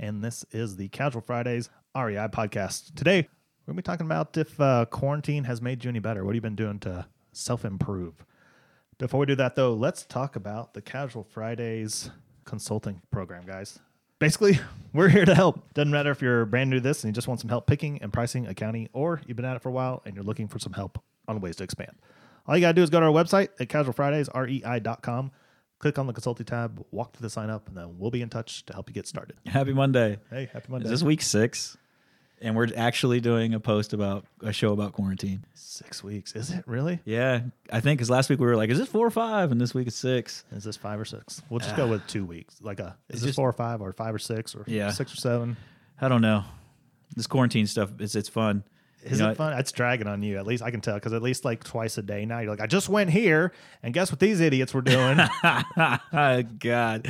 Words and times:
and 0.00 0.24
this 0.24 0.44
is 0.50 0.76
the 0.76 0.88
Casual 0.88 1.20
Fridays 1.20 1.68
REI 1.94 2.26
podcast. 2.28 2.94
Today, 2.94 3.18
we're 3.66 3.72
going 3.72 3.76
to 3.76 3.82
be 3.82 3.82
talking 3.82 4.06
about 4.06 4.36
if 4.36 4.58
uh, 4.58 4.86
quarantine 4.86 5.44
has 5.44 5.60
made 5.60 5.84
you 5.84 5.90
any 5.90 5.98
better. 5.98 6.24
What 6.24 6.30
have 6.30 6.36
you 6.36 6.40
been 6.40 6.56
doing 6.56 6.78
to 6.80 7.06
self 7.32 7.64
improve? 7.64 8.24
Before 8.98 9.20
we 9.20 9.26
do 9.26 9.34
that, 9.36 9.54
though, 9.54 9.74
let's 9.74 10.04
talk 10.04 10.36
about 10.36 10.74
the 10.74 10.80
Casual 10.80 11.22
Fridays 11.22 12.10
consulting 12.44 13.02
program, 13.10 13.44
guys. 13.46 13.78
Basically, 14.18 14.58
we're 14.94 15.10
here 15.10 15.26
to 15.26 15.34
help. 15.34 15.72
Doesn't 15.74 15.92
matter 15.92 16.10
if 16.10 16.22
you're 16.22 16.46
brand 16.46 16.70
new 16.70 16.76
to 16.76 16.82
this 16.82 17.04
and 17.04 17.10
you 17.10 17.14
just 17.14 17.28
want 17.28 17.40
some 17.40 17.50
help 17.50 17.66
picking 17.66 18.00
and 18.02 18.10
pricing 18.12 18.46
accounting, 18.46 18.88
or 18.94 19.20
you've 19.26 19.36
been 19.36 19.44
at 19.44 19.56
it 19.56 19.62
for 19.62 19.68
a 19.68 19.72
while 19.72 20.02
and 20.06 20.14
you're 20.14 20.24
looking 20.24 20.48
for 20.48 20.58
some 20.58 20.72
help 20.72 20.98
on 21.28 21.40
ways 21.40 21.56
to 21.56 21.64
expand. 21.64 21.92
All 22.46 22.56
you 22.56 22.62
got 22.62 22.68
to 22.68 22.74
do 22.74 22.82
is 22.82 22.88
go 22.88 23.00
to 23.00 23.06
our 23.06 23.12
website 23.12 23.48
at 23.60 23.68
casualfridaysrei.com, 23.68 25.30
click 25.80 25.98
on 25.98 26.06
the 26.06 26.12
consulting 26.12 26.46
tab, 26.46 26.84
walk 26.92 27.16
through 27.16 27.24
the 27.24 27.30
sign 27.30 27.50
up, 27.50 27.66
and 27.66 27.76
then 27.76 27.98
we'll 27.98 28.12
be 28.12 28.22
in 28.22 28.28
touch 28.28 28.64
to 28.66 28.72
help 28.72 28.88
you 28.88 28.94
get 28.94 29.08
started. 29.08 29.36
Happy 29.46 29.72
Monday. 29.72 30.18
Hey, 30.30 30.48
happy 30.52 30.66
Monday. 30.70 30.84
Is 30.84 30.90
this 30.90 31.02
week 31.02 31.22
six? 31.22 31.76
And 32.42 32.56
we're 32.56 32.68
actually 32.74 33.20
doing 33.20 33.52
a 33.52 33.60
post 33.60 33.92
about 33.92 34.24
a 34.42 34.50
show 34.52 34.72
about 34.72 34.92
quarantine. 34.94 35.44
Six 35.52 36.02
weeks. 36.02 36.34
Is 36.34 36.50
it 36.50 36.64
really? 36.66 37.00
Yeah, 37.04 37.40
I 37.70 37.80
think 37.80 37.98
because 37.98 38.08
last 38.08 38.30
week 38.30 38.38
we 38.38 38.46
were 38.46 38.56
like, 38.56 38.70
is 38.70 38.78
this 38.78 38.88
four 38.88 39.06
or 39.06 39.10
five? 39.10 39.52
And 39.52 39.60
this 39.60 39.74
week 39.74 39.86
it's 39.88 39.96
six. 39.96 40.44
Is 40.52 40.64
this 40.64 40.76
five 40.76 40.98
or 40.98 41.04
six? 41.04 41.42
We'll 41.50 41.60
just 41.60 41.74
ah. 41.74 41.76
go 41.76 41.88
with 41.88 42.06
two 42.06 42.24
weeks. 42.24 42.56
Like 42.62 42.80
a, 42.80 42.96
is 43.08 43.16
It's 43.16 43.20
this 43.20 43.28
just- 43.30 43.36
four 43.36 43.48
or 43.48 43.52
five 43.52 43.82
or 43.82 43.92
five 43.92 44.14
or 44.14 44.18
six 44.18 44.54
or 44.54 44.64
Yeah. 44.66 44.90
six 44.90 45.12
or 45.12 45.16
seven? 45.16 45.58
I 46.00 46.08
don't 46.08 46.22
know. 46.22 46.44
This 47.14 47.26
quarantine 47.26 47.66
stuff, 47.66 47.90
it's 47.98 48.14
it's 48.14 48.28
fun. 48.28 48.64
Is 49.02 49.18
You 49.18 49.24
know, 49.26 49.30
it 49.30 49.36
fun? 49.36 49.52
It's 49.58 49.72
dragging 49.72 50.06
on 50.06 50.22
you. 50.22 50.36
At 50.38 50.46
least 50.46 50.62
I 50.62 50.70
can 50.70 50.80
tell 50.80 50.94
because 50.94 51.12
at 51.12 51.22
least 51.22 51.44
like 51.44 51.64
twice 51.64 51.96
a 51.98 52.02
day 52.02 52.26
now, 52.26 52.40
you're 52.40 52.50
like, 52.50 52.60
I 52.60 52.66
just 52.66 52.88
went 52.88 53.10
here, 53.10 53.52
and 53.82 53.94
guess 53.94 54.10
what 54.12 54.20
these 54.20 54.40
idiots 54.40 54.74
were 54.74 54.82
doing? 54.82 55.16
God, 56.12 57.08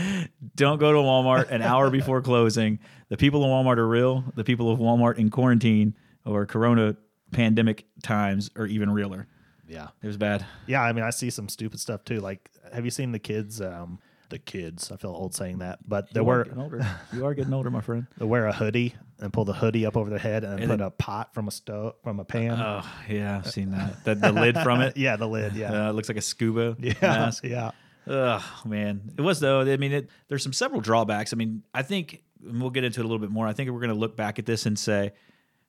don't 0.56 0.78
go 0.78 0.92
to 0.92 0.98
Walmart 0.98 1.50
an 1.50 1.62
hour 1.62 1.90
before 1.90 2.22
closing. 2.22 2.78
The 3.08 3.16
people 3.16 3.42
in 3.44 3.50
Walmart 3.50 3.78
are 3.78 3.88
real. 3.88 4.24
The 4.36 4.44
people 4.44 4.70
of 4.70 4.78
Walmart 4.78 5.18
in 5.18 5.30
quarantine 5.30 5.94
or 6.24 6.46
Corona 6.46 6.96
pandemic 7.32 7.86
times 8.02 8.50
are 8.56 8.66
even 8.66 8.90
realer. 8.90 9.26
yeah, 9.68 9.88
It 10.02 10.06
was 10.06 10.16
bad. 10.16 10.44
yeah. 10.66 10.82
I 10.82 10.92
mean, 10.92 11.04
I 11.04 11.10
see 11.10 11.30
some 11.30 11.48
stupid 11.48 11.80
stuff 11.80 12.04
too. 12.04 12.20
Like, 12.20 12.50
have 12.72 12.84
you 12.84 12.90
seen 12.90 13.12
the 13.12 13.18
kids? 13.18 13.60
Um, 13.60 13.98
the 14.30 14.38
kids. 14.38 14.92
I 14.92 14.96
feel 14.96 15.10
old 15.10 15.34
saying 15.34 15.58
that, 15.58 15.80
but 15.88 16.12
they 16.14 16.20
You 16.20 16.44
getting 16.44 16.60
older. 16.60 16.86
You 17.12 17.26
are 17.26 17.34
getting 17.34 17.52
older, 17.52 17.68
my 17.70 17.80
friend. 17.80 18.06
they 18.18 18.24
wear 18.24 18.46
a 18.46 18.52
hoodie 18.52 18.94
and 19.20 19.32
pull 19.32 19.44
the 19.44 19.52
hoodie 19.52 19.86
up 19.86 19.96
over 19.96 20.10
their 20.10 20.18
head 20.18 20.44
and, 20.44 20.54
And 20.60 20.62
put 20.70 20.78
then- 20.78 20.86
a 20.86 20.90
pot 20.90 21.34
from 21.34 21.48
a 21.48 21.50
stove 21.50 21.94
from 22.02 22.20
a 22.20 22.24
pan. 22.24 22.52
Oh 22.60 22.82
yeah, 23.08 23.38
I've 23.38 23.50
seen 23.50 23.70
that. 23.72 23.96
The, 24.04 24.14
the 24.14 24.32
lid 24.32 24.56
from 24.58 24.80
it. 24.80 24.96
yeah, 24.96 25.16
the 25.16 25.28
lid. 25.28 25.54
Yeah, 25.54 25.86
Uh, 25.86 25.90
it 25.90 25.92
looks 25.94 26.08
like 26.08 26.18
a 26.18 26.22
scuba 26.22 26.76
yeah, 26.80 26.94
mask. 27.02 27.44
yeah. 27.44 27.70
Ugh, 28.06 28.42
man. 28.64 29.12
It 29.16 29.20
was 29.22 29.40
though. 29.40 29.60
I 29.60 29.76
mean, 29.76 29.92
it, 29.92 30.10
there's 30.28 30.42
some 30.42 30.52
several 30.52 30.80
drawbacks. 30.80 31.32
I 31.32 31.36
mean, 31.36 31.62
I 31.74 31.82
think 31.82 32.22
and 32.44 32.60
we'll 32.60 32.70
get 32.70 32.84
into 32.84 33.00
it 33.00 33.04
a 33.04 33.06
little 33.06 33.18
bit 33.20 33.30
more. 33.30 33.46
I 33.46 33.52
think 33.52 33.70
we're 33.70 33.80
going 33.80 33.92
to 33.92 33.98
look 33.98 34.16
back 34.16 34.38
at 34.38 34.46
this 34.46 34.64
and 34.64 34.78
say, 34.78 35.12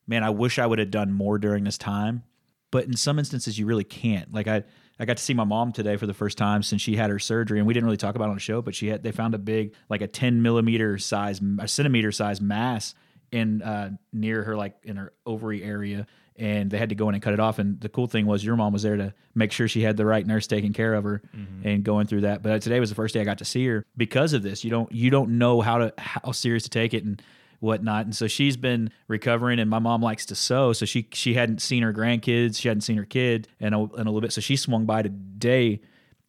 man, 0.07 0.23
I 0.23 0.29
wish 0.29 0.57
I 0.57 0.65
would 0.65 0.79
have 0.79 0.89
done 0.91 1.11
more 1.11 1.37
during 1.37 1.63
this 1.65 1.77
time. 1.77 2.23
But 2.71 2.85
in 2.85 2.95
some 2.95 3.19
instances, 3.19 3.59
you 3.59 3.65
really 3.65 3.83
can't. 3.83 4.33
Like 4.33 4.47
I, 4.47 4.63
I 4.97 5.03
got 5.03 5.17
to 5.17 5.23
see 5.23 5.33
my 5.33 5.43
mom 5.43 5.73
today 5.73 5.97
for 5.97 6.07
the 6.07 6.13
first 6.13 6.37
time 6.37 6.63
since 6.63 6.81
she 6.81 6.95
had 6.95 7.09
her 7.09 7.19
surgery, 7.19 7.59
and 7.59 7.67
we 7.67 7.73
didn't 7.73 7.85
really 7.85 7.97
talk 7.97 8.15
about 8.15 8.25
it 8.25 8.29
on 8.29 8.35
the 8.35 8.39
show. 8.41 8.61
But 8.61 8.73
she 8.75 8.87
had 8.87 9.03
they 9.03 9.11
found 9.11 9.35
a 9.35 9.37
big, 9.37 9.73
like 9.89 9.99
a 10.01 10.07
10 10.07 10.41
millimeter 10.41 10.97
size, 10.97 11.41
a 11.59 11.67
centimeter 11.67 12.13
size 12.13 12.39
mass 12.39 12.95
in 13.31 13.61
uh, 13.61 13.91
near 14.11 14.43
her, 14.43 14.55
like 14.55 14.75
in 14.83 14.97
her 14.97 15.13
ovary 15.25 15.63
area, 15.63 16.07
and 16.35 16.71
they 16.71 16.77
had 16.77 16.89
to 16.89 16.95
go 16.95 17.07
in 17.09 17.15
and 17.15 17.23
cut 17.23 17.33
it 17.33 17.39
off. 17.39 17.59
And 17.59 17.79
the 17.79 17.89
cool 17.89 18.07
thing 18.07 18.25
was, 18.25 18.43
your 18.43 18.55
mom 18.55 18.73
was 18.73 18.83
there 18.83 18.97
to 18.97 19.13
make 19.35 19.51
sure 19.51 19.67
she 19.67 19.81
had 19.81 19.97
the 19.97 20.05
right 20.05 20.25
nurse 20.25 20.47
taking 20.47 20.73
care 20.73 20.93
of 20.93 21.03
her 21.03 21.21
mm-hmm. 21.35 21.67
and 21.67 21.83
going 21.83 22.07
through 22.07 22.21
that. 22.21 22.41
But 22.41 22.51
uh, 22.51 22.59
today 22.59 22.79
was 22.79 22.89
the 22.89 22.95
first 22.95 23.13
day 23.13 23.21
I 23.21 23.23
got 23.23 23.37
to 23.39 23.45
see 23.45 23.65
her 23.67 23.85
because 23.95 24.33
of 24.33 24.43
this. 24.43 24.63
You 24.63 24.71
don't 24.71 24.91
you 24.91 25.09
don't 25.09 25.37
know 25.37 25.61
how 25.61 25.77
to 25.77 25.93
how 25.97 26.31
serious 26.31 26.63
to 26.63 26.69
take 26.69 26.93
it 26.93 27.03
and 27.03 27.21
whatnot. 27.59 28.05
And 28.05 28.15
so 28.15 28.27
she's 28.27 28.57
been 28.57 28.91
recovering, 29.07 29.59
and 29.59 29.69
my 29.69 29.79
mom 29.79 30.01
likes 30.01 30.25
to 30.27 30.35
sew, 30.35 30.73
so 30.73 30.85
she 30.85 31.07
she 31.13 31.35
hadn't 31.35 31.61
seen 31.61 31.83
her 31.83 31.93
grandkids, 31.93 32.59
she 32.59 32.67
hadn't 32.67 32.81
seen 32.81 32.97
her 32.97 33.05
kid 33.05 33.47
in 33.59 33.73
a, 33.73 33.83
in 33.83 34.07
a 34.07 34.11
little 34.11 34.21
bit, 34.21 34.33
so 34.33 34.41
she 34.41 34.55
swung 34.55 34.85
by 34.85 35.03
today 35.03 35.79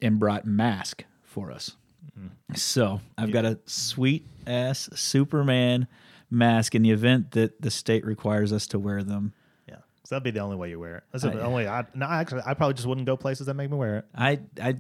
and 0.01 0.19
brought 0.19 0.45
mask 0.45 1.05
for 1.23 1.51
us. 1.51 1.77
Mm-hmm. 2.19 2.55
So 2.55 3.01
I've 3.17 3.33
got 3.33 3.45
a 3.45 3.59
sweet 3.67 4.27
ass 4.47 4.91
Superman 4.95 5.89
mask 6.33 6.75
in 6.75 6.83
the 6.83 6.91
event 6.91 7.33
that 7.33 7.61
the 7.63 7.71
state 7.71 8.05
requires 8.05 8.53
us 8.53 8.67
to 8.69 8.79
wear 8.79 9.03
them. 9.05 9.33
Yeah, 9.69 9.77
so 10.05 10.15
that'd 10.17 10.25
be 10.25 10.31
the 10.33 10.41
only 10.41 10.57
way 10.57 10.71
you 10.71 10.81
wear 10.81 10.97
it. 10.97 11.05
That's 11.13 11.23
the 11.25 11.31
I- 11.33 11.41
only. 11.43 11.69
I 11.69 11.85
no, 11.95 12.07
actually, 12.07 12.43
I 12.47 12.55
probably 12.55 12.75
just 12.75 12.87
wouldn't 12.89 13.07
go 13.07 13.17
places 13.17 13.47
that 13.47 13.55
make 13.55 13.71
me 13.71 13.77
wear 13.77 13.99
it. 13.99 14.05
I 14.15 14.41
I, 14.61 14.77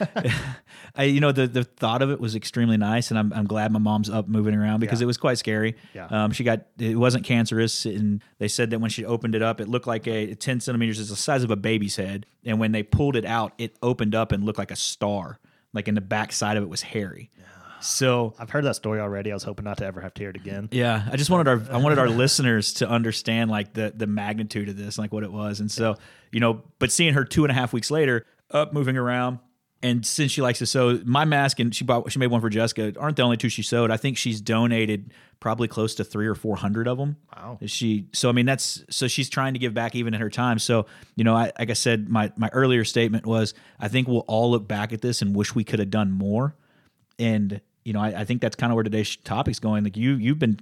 I 0.96 1.04
you 1.04 1.20
know 1.20 1.32
the 1.32 1.46
the 1.46 1.64
thought 1.64 2.02
of 2.02 2.10
it 2.10 2.20
was 2.20 2.34
extremely 2.34 2.76
nice, 2.76 3.10
and 3.10 3.18
I'm 3.18 3.32
I'm 3.32 3.46
glad 3.46 3.70
my 3.72 3.78
mom's 3.78 4.10
up 4.10 4.28
moving 4.28 4.54
around 4.54 4.80
because 4.80 5.00
Yeah. 5.00 5.04
it 5.04 5.06
was 5.06 5.18
quite 5.18 5.38
scary. 5.38 5.76
Yeah. 5.94 6.06
Um, 6.06 6.32
she 6.32 6.44
got 6.44 6.62
it 6.78 6.96
wasn't 6.98 7.24
cancerous, 7.24 7.84
and 7.86 8.22
they 8.38 8.48
said 8.48 8.70
that 8.70 8.80
when 8.80 8.90
she 8.90 9.04
opened 9.04 9.34
it 9.34 9.42
up, 9.42 9.60
it 9.60 9.68
looked 9.68 9.86
like 9.86 10.06
a 10.06 10.34
10 10.34 10.60
centimeters 10.60 10.98
is 10.98 11.10
the 11.10 11.16
size 11.16 11.42
of 11.42 11.50
a 11.50 11.56
baby's 11.56 11.96
head, 11.96 12.26
and 12.44 12.58
when 12.58 12.72
they 12.72 12.82
pulled 12.82 13.16
it 13.16 13.24
out, 13.24 13.52
it 13.58 13.76
opened 13.82 14.14
up 14.14 14.32
and 14.32 14.44
looked 14.44 14.58
like 14.58 14.70
a 14.70 14.76
star. 14.76 15.38
Like 15.72 15.86
in 15.86 15.94
the 15.94 16.00
back 16.00 16.32
side 16.32 16.56
of 16.56 16.62
it 16.64 16.68
was 16.68 16.82
hairy. 16.82 17.30
So 17.80 18.34
I've 18.38 18.50
heard 18.50 18.64
that 18.64 18.76
story 18.76 19.00
already. 19.00 19.30
I 19.30 19.34
was 19.34 19.42
hoping 19.42 19.64
not 19.64 19.78
to 19.78 19.86
ever 19.86 20.00
have 20.00 20.14
to 20.14 20.22
hear 20.22 20.30
it 20.30 20.36
again. 20.36 20.68
yeah, 20.70 21.08
I 21.10 21.16
just 21.16 21.30
wanted 21.30 21.48
our 21.48 21.74
I 21.74 21.78
wanted 21.78 21.98
our 21.98 22.08
listeners 22.08 22.74
to 22.74 22.88
understand 22.88 23.50
like 23.50 23.72
the 23.74 23.92
the 23.94 24.06
magnitude 24.06 24.68
of 24.68 24.76
this, 24.76 24.98
like 24.98 25.12
what 25.12 25.22
it 25.22 25.32
was, 25.32 25.60
and 25.60 25.70
so 25.70 25.96
you 26.30 26.40
know, 26.40 26.62
but 26.78 26.92
seeing 26.92 27.14
her 27.14 27.24
two 27.24 27.44
and 27.44 27.50
a 27.50 27.54
half 27.54 27.72
weeks 27.72 27.90
later 27.90 28.26
up 28.50 28.72
moving 28.72 28.96
around, 28.96 29.38
and 29.82 30.04
since 30.04 30.30
she 30.30 30.42
likes 30.42 30.58
to 30.58 30.66
sew, 30.66 31.00
my 31.04 31.24
mask 31.24 31.58
and 31.58 31.74
she 31.74 31.84
bought 31.84 32.10
she 32.12 32.18
made 32.18 32.28
one 32.28 32.40
for 32.40 32.50
Jessica 32.50 32.92
aren't 32.98 33.16
the 33.16 33.22
only 33.22 33.36
two 33.36 33.48
she 33.48 33.62
sewed. 33.62 33.90
I 33.90 33.96
think 33.96 34.18
she's 34.18 34.40
donated 34.40 35.12
probably 35.40 35.68
close 35.68 35.94
to 35.94 36.04
three 36.04 36.26
or 36.26 36.34
four 36.34 36.56
hundred 36.56 36.86
of 36.86 36.98
them. 36.98 37.16
Wow. 37.34 37.58
She 37.64 38.06
so 38.12 38.28
I 38.28 38.32
mean 38.32 38.46
that's 38.46 38.84
so 38.90 39.08
she's 39.08 39.30
trying 39.30 39.54
to 39.54 39.58
give 39.58 39.72
back 39.72 39.94
even 39.94 40.12
in 40.12 40.20
her 40.20 40.30
time. 40.30 40.58
So 40.58 40.86
you 41.16 41.24
know, 41.24 41.34
I, 41.34 41.52
like 41.58 41.70
I 41.70 41.74
said, 41.74 42.08
my 42.08 42.30
my 42.36 42.50
earlier 42.52 42.84
statement 42.84 43.24
was 43.24 43.54
I 43.78 43.88
think 43.88 44.06
we'll 44.06 44.18
all 44.20 44.50
look 44.50 44.68
back 44.68 44.92
at 44.92 45.00
this 45.00 45.22
and 45.22 45.34
wish 45.34 45.54
we 45.54 45.64
could 45.64 45.78
have 45.78 45.90
done 45.90 46.10
more 46.10 46.54
and 47.20 47.60
you 47.84 47.92
know 47.92 48.00
I, 48.00 48.20
I 48.20 48.24
think 48.24 48.40
that's 48.40 48.56
kind 48.56 48.72
of 48.72 48.74
where 48.74 48.84
today's 48.84 49.16
topic's 49.16 49.60
going. 49.60 49.84
Like 49.84 49.96
you 49.96 50.12
you've 50.12 50.38
been 50.38 50.58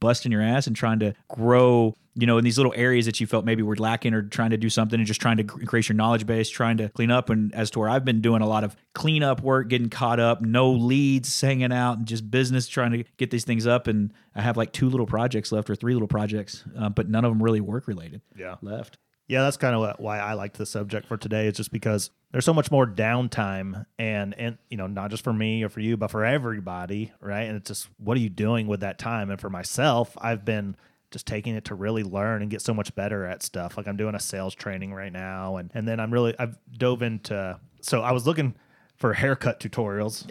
busting 0.00 0.30
your 0.30 0.42
ass 0.42 0.66
and 0.66 0.76
trying 0.76 1.00
to 1.00 1.12
grow 1.28 1.96
you 2.14 2.26
know 2.26 2.38
in 2.38 2.44
these 2.44 2.56
little 2.56 2.72
areas 2.76 3.06
that 3.06 3.20
you 3.20 3.26
felt 3.26 3.44
maybe 3.44 3.62
were 3.62 3.76
lacking 3.76 4.14
or 4.14 4.22
trying 4.22 4.50
to 4.50 4.56
do 4.56 4.70
something 4.70 5.00
and 5.00 5.06
just 5.06 5.20
trying 5.20 5.36
to 5.38 5.42
increase 5.42 5.88
your 5.88 5.96
knowledge 5.96 6.26
base 6.26 6.48
trying 6.48 6.76
to 6.76 6.88
clean 6.90 7.10
up. 7.10 7.30
And 7.30 7.54
as 7.54 7.70
to 7.72 7.80
where 7.80 7.88
i've 7.88 8.04
been 8.04 8.20
doing 8.20 8.42
a 8.42 8.46
lot 8.46 8.64
of 8.64 8.76
cleanup 8.94 9.40
work 9.40 9.68
getting 9.68 9.88
caught 9.88 10.20
up 10.20 10.40
no 10.40 10.70
leads 10.70 11.40
hanging 11.40 11.72
out 11.72 11.98
and 11.98 12.06
just 12.06 12.30
business 12.30 12.68
trying 12.68 12.92
to 12.92 13.04
get 13.16 13.30
these 13.30 13.44
things 13.44 13.66
up. 13.66 13.86
And 13.86 14.12
i 14.34 14.40
have 14.40 14.56
like 14.56 14.72
two 14.72 14.88
little 14.88 15.06
projects 15.06 15.52
left 15.52 15.68
or 15.70 15.74
three 15.74 15.94
little 15.94 16.08
projects 16.08 16.64
uh, 16.78 16.88
but 16.88 17.08
none 17.08 17.24
of 17.24 17.30
them 17.30 17.42
really 17.42 17.60
work 17.60 17.88
related. 17.88 18.20
Yeah. 18.36 18.56
left 18.62 18.98
Yeah, 19.32 19.44
that's 19.44 19.56
kind 19.56 19.74
of 19.74 19.98
why 19.98 20.18
I 20.18 20.34
liked 20.34 20.58
the 20.58 20.66
subject 20.66 21.06
for 21.06 21.16
today. 21.16 21.46
Is 21.46 21.56
just 21.56 21.72
because 21.72 22.10
there's 22.32 22.44
so 22.44 22.52
much 22.52 22.70
more 22.70 22.86
downtime, 22.86 23.86
and 23.98 24.34
and 24.38 24.58
you 24.68 24.76
know, 24.76 24.86
not 24.86 25.10
just 25.10 25.24
for 25.24 25.32
me 25.32 25.62
or 25.62 25.70
for 25.70 25.80
you, 25.80 25.96
but 25.96 26.10
for 26.10 26.22
everybody, 26.22 27.12
right? 27.18 27.44
And 27.44 27.56
it's 27.56 27.68
just 27.68 27.88
what 27.96 28.18
are 28.18 28.20
you 28.20 28.28
doing 28.28 28.66
with 28.66 28.80
that 28.80 28.98
time? 28.98 29.30
And 29.30 29.40
for 29.40 29.48
myself, 29.48 30.14
I've 30.20 30.44
been 30.44 30.76
just 31.10 31.26
taking 31.26 31.54
it 31.54 31.64
to 31.66 31.74
really 31.74 32.02
learn 32.02 32.42
and 32.42 32.50
get 32.50 32.60
so 32.60 32.74
much 32.74 32.94
better 32.94 33.24
at 33.24 33.42
stuff. 33.42 33.78
Like 33.78 33.88
I'm 33.88 33.96
doing 33.96 34.14
a 34.14 34.20
sales 34.20 34.54
training 34.54 34.92
right 34.92 35.12
now, 35.12 35.56
and 35.56 35.70
and 35.72 35.88
then 35.88 35.98
I'm 35.98 36.12
really 36.12 36.34
I've 36.38 36.58
dove 36.76 37.00
into. 37.00 37.58
So 37.80 38.02
I 38.02 38.12
was 38.12 38.26
looking 38.26 38.54
for 38.96 39.14
haircut 39.14 39.60
tutorials, 39.60 40.26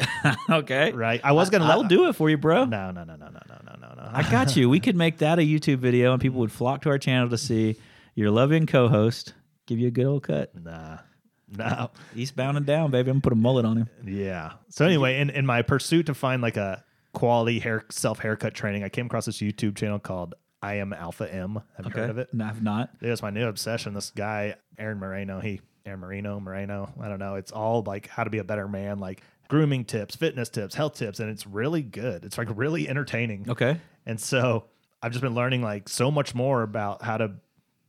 okay 0.49 0.91
right? 0.91 1.19
I 1.23 1.31
was 1.31 1.49
gonna. 1.49 1.65
i'll 1.65 1.83
do 1.83 2.07
it 2.07 2.13
for 2.13 2.29
you 2.29 2.37
bro 2.37 2.65
No, 2.65 2.91
no, 2.91 3.03
no, 3.03 3.15
no, 3.15 3.25
no, 3.25 3.39
no, 3.49 3.57
no, 3.65 3.75
no, 3.81 3.93
no. 3.95 4.09
I 4.13 4.29
got 4.29 4.55
you. 4.55 4.69
We 4.69 4.79
could 4.79 4.95
make 4.95 5.17
that 5.17 5.39
a 5.39 5.41
YouTube 5.41 5.79
video 5.79 6.13
and 6.13 6.21
people 6.21 6.39
would 6.41 6.51
flock 6.51 6.83
to 6.83 6.89
our 6.89 6.99
channel 6.99 7.29
to 7.29 7.37
see 7.37 7.77
your 8.15 8.31
loving 8.31 8.65
co 8.65 8.87
host 8.87 9.33
give 9.67 9.79
you 9.79 9.87
a 9.87 9.91
good 9.91 10.05
old 10.05 10.23
cut. 10.23 10.53
nah, 10.55 10.99
no. 11.47 11.91
Eastbound 12.15 12.57
and 12.57 12.65
down, 12.65 12.91
baby. 12.91 13.09
I'm 13.09 13.15
gonna 13.15 13.21
put 13.21 13.33
a 13.33 13.37
mullet 13.37 13.65
on 13.65 13.77
him. 13.77 13.89
Yeah. 14.05 14.53
So 14.69 14.85
anyway, 14.85 15.19
in, 15.19 15.29
in 15.29 15.45
my 15.45 15.61
pursuit 15.61 16.05
to 16.07 16.13
find 16.13 16.41
like 16.41 16.57
a 16.57 16.83
quality 17.13 17.59
hair 17.59 17.85
self 17.89 18.19
haircut 18.19 18.53
training, 18.53 18.83
I 18.83 18.89
came 18.89 19.05
across 19.05 19.25
this 19.25 19.37
YouTube 19.39 19.75
channel 19.75 19.99
called 19.99 20.35
I 20.61 20.75
Am 20.75 20.93
Alpha 20.93 21.31
M. 21.33 21.61
Have 21.77 21.85
you 21.85 21.91
heard 21.91 22.09
of 22.09 22.17
it? 22.17 22.33
No, 22.33 22.45
I've 22.45 22.61
not. 22.61 22.91
It 23.01 23.09
was 23.09 23.21
my 23.21 23.31
new 23.31 23.47
obsession. 23.47 23.93
This 23.93 24.11
guy, 24.11 24.55
Aaron 24.77 24.99
Moreno, 24.99 25.39
he 25.39 25.61
Aaron 25.85 25.99
Marino, 25.99 26.39
Moreno, 26.39 26.93
I 27.01 27.09
don't 27.09 27.19
know. 27.19 27.35
It's 27.35 27.51
all 27.51 27.83
like 27.83 28.07
how 28.07 28.23
to 28.23 28.29
be 28.29 28.37
a 28.37 28.43
better 28.43 28.67
man, 28.67 28.99
like 28.99 29.23
grooming 29.47 29.85
tips, 29.85 30.15
fitness 30.15 30.49
tips, 30.49 30.75
health 30.75 30.95
tips, 30.95 31.19
and 31.19 31.29
it's 31.29 31.47
really 31.47 31.81
good. 31.81 32.23
It's 32.23 32.37
like 32.37 32.47
really 32.55 32.87
entertaining. 32.87 33.49
Okay. 33.49 33.79
And 34.05 34.19
so 34.19 34.65
I've 35.01 35.11
just 35.11 35.21
been 35.21 35.35
learning 35.35 35.61
like 35.63 35.89
so 35.89 36.11
much 36.11 36.35
more 36.35 36.61
about 36.61 37.01
how 37.01 37.17
to 37.17 37.33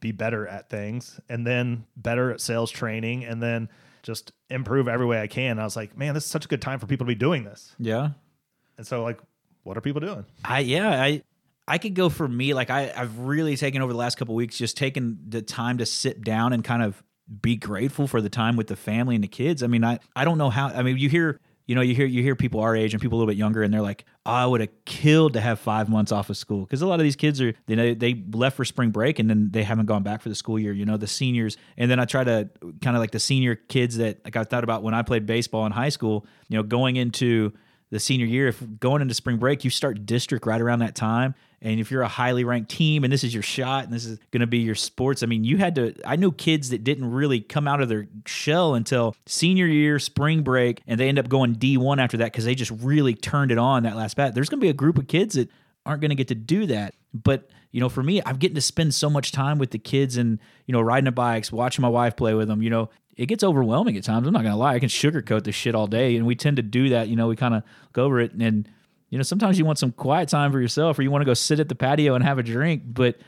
be 0.02 0.12
better 0.12 0.46
at 0.46 0.68
things 0.68 1.18
and 1.30 1.46
then 1.46 1.86
better 1.96 2.30
at 2.30 2.42
sales 2.42 2.70
training 2.70 3.24
and 3.24 3.42
then 3.42 3.70
just 4.02 4.32
improve 4.50 4.88
every 4.88 5.06
way 5.06 5.22
I 5.22 5.28
can. 5.28 5.58
I 5.58 5.64
was 5.64 5.76
like, 5.76 5.96
man, 5.96 6.12
this 6.12 6.24
is 6.24 6.30
such 6.30 6.44
a 6.44 6.48
good 6.48 6.60
time 6.60 6.78
for 6.78 6.86
people 6.86 7.06
to 7.06 7.08
be 7.08 7.14
doing 7.14 7.44
this. 7.44 7.74
Yeah. 7.78 8.10
And 8.76 8.86
so 8.86 9.02
like, 9.02 9.18
what 9.62 9.78
are 9.78 9.80
people 9.80 10.00
doing? 10.00 10.26
I 10.44 10.58
yeah, 10.58 10.90
I 11.02 11.22
I 11.66 11.78
could 11.78 11.94
go 11.94 12.08
for 12.08 12.26
me. 12.26 12.52
Like 12.52 12.68
I, 12.68 12.92
I've 12.94 13.20
really 13.20 13.56
taken 13.56 13.80
over 13.80 13.92
the 13.92 13.98
last 13.98 14.16
couple 14.16 14.34
weeks, 14.34 14.58
just 14.58 14.76
taking 14.76 15.18
the 15.26 15.40
time 15.40 15.78
to 15.78 15.86
sit 15.86 16.22
down 16.22 16.52
and 16.52 16.62
kind 16.62 16.82
of 16.82 17.02
be 17.40 17.56
grateful 17.56 18.08
for 18.08 18.20
the 18.20 18.28
time 18.28 18.56
with 18.56 18.66
the 18.66 18.76
family 18.76 19.14
and 19.14 19.24
the 19.24 19.28
kids. 19.28 19.62
I 19.62 19.68
mean, 19.68 19.84
I, 19.84 20.00
I 20.16 20.24
don't 20.24 20.36
know 20.36 20.50
how 20.50 20.66
I 20.68 20.82
mean 20.82 20.98
you 20.98 21.08
hear 21.08 21.40
you 21.66 21.74
know, 21.74 21.80
you 21.80 21.94
hear 21.94 22.06
you 22.06 22.22
hear 22.22 22.34
people 22.34 22.60
our 22.60 22.74
age 22.74 22.92
and 22.92 23.00
people 23.00 23.16
a 23.16 23.20
little 23.20 23.30
bit 23.30 23.38
younger, 23.38 23.62
and 23.62 23.72
they're 23.72 23.82
like, 23.82 24.04
oh, 24.26 24.32
"I 24.32 24.46
would 24.46 24.60
have 24.60 24.70
killed 24.84 25.34
to 25.34 25.40
have 25.40 25.60
five 25.60 25.88
months 25.88 26.10
off 26.10 26.28
of 26.28 26.36
school," 26.36 26.60
because 26.64 26.82
a 26.82 26.86
lot 26.86 26.98
of 26.98 27.04
these 27.04 27.16
kids 27.16 27.40
are 27.40 27.54
you 27.66 27.76
know 27.76 27.94
they 27.94 28.24
left 28.32 28.56
for 28.56 28.64
spring 28.64 28.90
break 28.90 29.18
and 29.18 29.30
then 29.30 29.50
they 29.52 29.62
haven't 29.62 29.86
gone 29.86 30.02
back 30.02 30.22
for 30.22 30.28
the 30.28 30.34
school 30.34 30.58
year. 30.58 30.72
You 30.72 30.84
know, 30.84 30.96
the 30.96 31.06
seniors, 31.06 31.56
and 31.76 31.90
then 31.90 32.00
I 32.00 32.04
try 32.04 32.24
to 32.24 32.48
kind 32.80 32.96
of 32.96 33.00
like 33.00 33.12
the 33.12 33.20
senior 33.20 33.54
kids 33.54 33.96
that 33.98 34.24
like 34.24 34.36
I 34.36 34.44
thought 34.44 34.64
about 34.64 34.82
when 34.82 34.94
I 34.94 35.02
played 35.02 35.24
baseball 35.26 35.64
in 35.66 35.72
high 35.72 35.90
school. 35.90 36.26
You 36.48 36.58
know, 36.58 36.62
going 36.62 36.96
into 36.96 37.52
the 37.92 38.00
senior 38.00 38.24
year, 38.24 38.48
if 38.48 38.64
going 38.80 39.02
into 39.02 39.12
spring 39.12 39.36
break, 39.36 39.64
you 39.64 39.70
start 39.70 40.06
district 40.06 40.46
right 40.46 40.62
around 40.62 40.78
that 40.78 40.94
time. 40.94 41.34
And 41.60 41.78
if 41.78 41.90
you're 41.90 42.00
a 42.00 42.08
highly 42.08 42.42
ranked 42.42 42.70
team 42.70 43.04
and 43.04 43.12
this 43.12 43.22
is 43.22 43.34
your 43.34 43.42
shot 43.42 43.84
and 43.84 43.92
this 43.92 44.06
is 44.06 44.18
going 44.30 44.40
to 44.40 44.46
be 44.46 44.60
your 44.60 44.74
sports, 44.74 45.22
I 45.22 45.26
mean, 45.26 45.44
you 45.44 45.58
had 45.58 45.74
to. 45.74 45.94
I 46.02 46.16
knew 46.16 46.32
kids 46.32 46.70
that 46.70 46.84
didn't 46.84 47.10
really 47.10 47.40
come 47.40 47.68
out 47.68 47.82
of 47.82 47.90
their 47.90 48.08
shell 48.24 48.74
until 48.74 49.14
senior 49.26 49.66
year, 49.66 49.98
spring 49.98 50.42
break, 50.42 50.80
and 50.86 50.98
they 50.98 51.06
end 51.06 51.18
up 51.18 51.28
going 51.28 51.54
D1 51.56 52.02
after 52.02 52.16
that 52.16 52.32
because 52.32 52.46
they 52.46 52.54
just 52.54 52.70
really 52.70 53.14
turned 53.14 53.52
it 53.52 53.58
on 53.58 53.82
that 53.82 53.94
last 53.94 54.16
bat. 54.16 54.34
There's 54.34 54.48
going 54.48 54.60
to 54.60 54.64
be 54.64 54.70
a 54.70 54.74
group 54.74 54.96
of 54.96 55.06
kids 55.06 55.34
that 55.34 55.50
aren't 55.84 56.00
going 56.00 56.08
to 56.08 56.16
get 56.16 56.28
to 56.28 56.34
do 56.34 56.64
that. 56.66 56.94
But, 57.12 57.50
you 57.72 57.80
know, 57.80 57.90
for 57.90 58.02
me, 58.02 58.22
I'm 58.24 58.36
getting 58.36 58.54
to 58.54 58.62
spend 58.62 58.94
so 58.94 59.10
much 59.10 59.32
time 59.32 59.58
with 59.58 59.70
the 59.70 59.78
kids 59.78 60.16
and, 60.16 60.38
you 60.66 60.72
know, 60.72 60.80
riding 60.80 61.04
the 61.04 61.12
bikes, 61.12 61.52
watching 61.52 61.82
my 61.82 61.90
wife 61.90 62.16
play 62.16 62.32
with 62.32 62.48
them, 62.48 62.62
you 62.62 62.70
know, 62.70 62.88
it 63.16 63.26
gets 63.26 63.44
overwhelming 63.44 63.96
at 63.96 64.04
times. 64.04 64.26
I'm 64.26 64.32
not 64.32 64.42
gonna 64.42 64.56
lie. 64.56 64.74
I 64.74 64.78
can 64.78 64.88
sugarcoat 64.88 65.44
this 65.44 65.54
shit 65.54 65.74
all 65.74 65.86
day, 65.86 66.16
and 66.16 66.26
we 66.26 66.34
tend 66.34 66.56
to 66.56 66.62
do 66.62 66.90
that. 66.90 67.08
You 67.08 67.16
know, 67.16 67.28
we 67.28 67.36
kind 67.36 67.54
of 67.54 67.62
go 67.92 68.04
over 68.04 68.20
it, 68.20 68.32
and 68.32 68.68
you 69.10 69.18
know, 69.18 69.22
sometimes 69.22 69.58
you 69.58 69.66
want 69.66 69.78
some 69.78 69.92
quiet 69.92 70.30
time 70.30 70.52
for 70.52 70.60
yourself, 70.60 70.98
or 70.98 71.02
you 71.02 71.10
want 71.10 71.20
to 71.20 71.26
go 71.26 71.34
sit 71.34 71.60
at 71.60 71.68
the 71.68 71.74
patio 71.74 72.14
and 72.14 72.24
have 72.24 72.38
a 72.38 72.42
drink. 72.42 72.82
But 72.86 73.18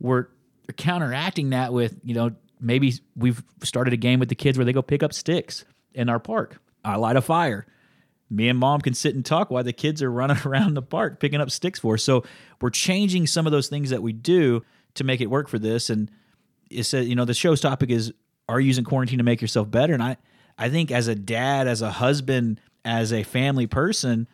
we're 0.00 0.28
counteracting 0.76 1.50
that 1.50 1.72
with, 1.72 1.98
you 2.02 2.14
know, 2.14 2.30
maybe 2.60 2.94
we've 3.14 3.42
started 3.62 3.92
a 3.92 3.98
game 3.98 4.20
with 4.20 4.30
the 4.30 4.34
kids 4.34 4.56
where 4.56 4.64
they 4.64 4.72
go 4.72 4.82
pick 4.82 5.02
up 5.02 5.12
sticks 5.12 5.64
in 5.92 6.08
our 6.08 6.18
park. 6.18 6.60
I 6.84 6.96
light 6.96 7.16
a 7.16 7.20
fire. 7.20 7.66
Me 8.30 8.48
and 8.48 8.58
mom 8.58 8.80
can 8.80 8.94
sit 8.94 9.14
and 9.14 9.24
talk 9.24 9.50
while 9.50 9.62
the 9.62 9.72
kids 9.72 10.02
are 10.02 10.10
running 10.10 10.38
around 10.46 10.74
the 10.74 10.82
park 10.82 11.20
picking 11.20 11.40
up 11.40 11.50
sticks 11.50 11.78
for 11.78 11.94
us. 11.94 12.02
So 12.02 12.24
we're 12.60 12.70
changing 12.70 13.26
some 13.26 13.46
of 13.46 13.52
those 13.52 13.68
things 13.68 13.90
that 13.90 14.02
we 14.02 14.12
do 14.12 14.62
to 14.94 15.04
make 15.04 15.20
it 15.20 15.26
work 15.26 15.48
for 15.48 15.58
this. 15.58 15.90
And 15.90 16.10
it 16.70 16.84
said, 16.84 17.06
you 17.06 17.14
know, 17.14 17.24
the 17.24 17.34
show's 17.34 17.60
topic 17.60 17.90
is 17.90 18.12
are 18.48 18.60
you 18.60 18.66
using 18.66 18.84
quarantine 18.84 19.18
to 19.18 19.24
make 19.24 19.40
yourself 19.40 19.70
better? 19.70 19.94
And 19.94 20.02
I, 20.02 20.16
I 20.58 20.68
think 20.68 20.90
as 20.90 21.08
a 21.08 21.14
dad, 21.14 21.66
as 21.66 21.82
a 21.82 21.90
husband, 21.90 22.60
as 22.84 23.12
a 23.12 23.22
family 23.22 23.66
person, 23.66 24.28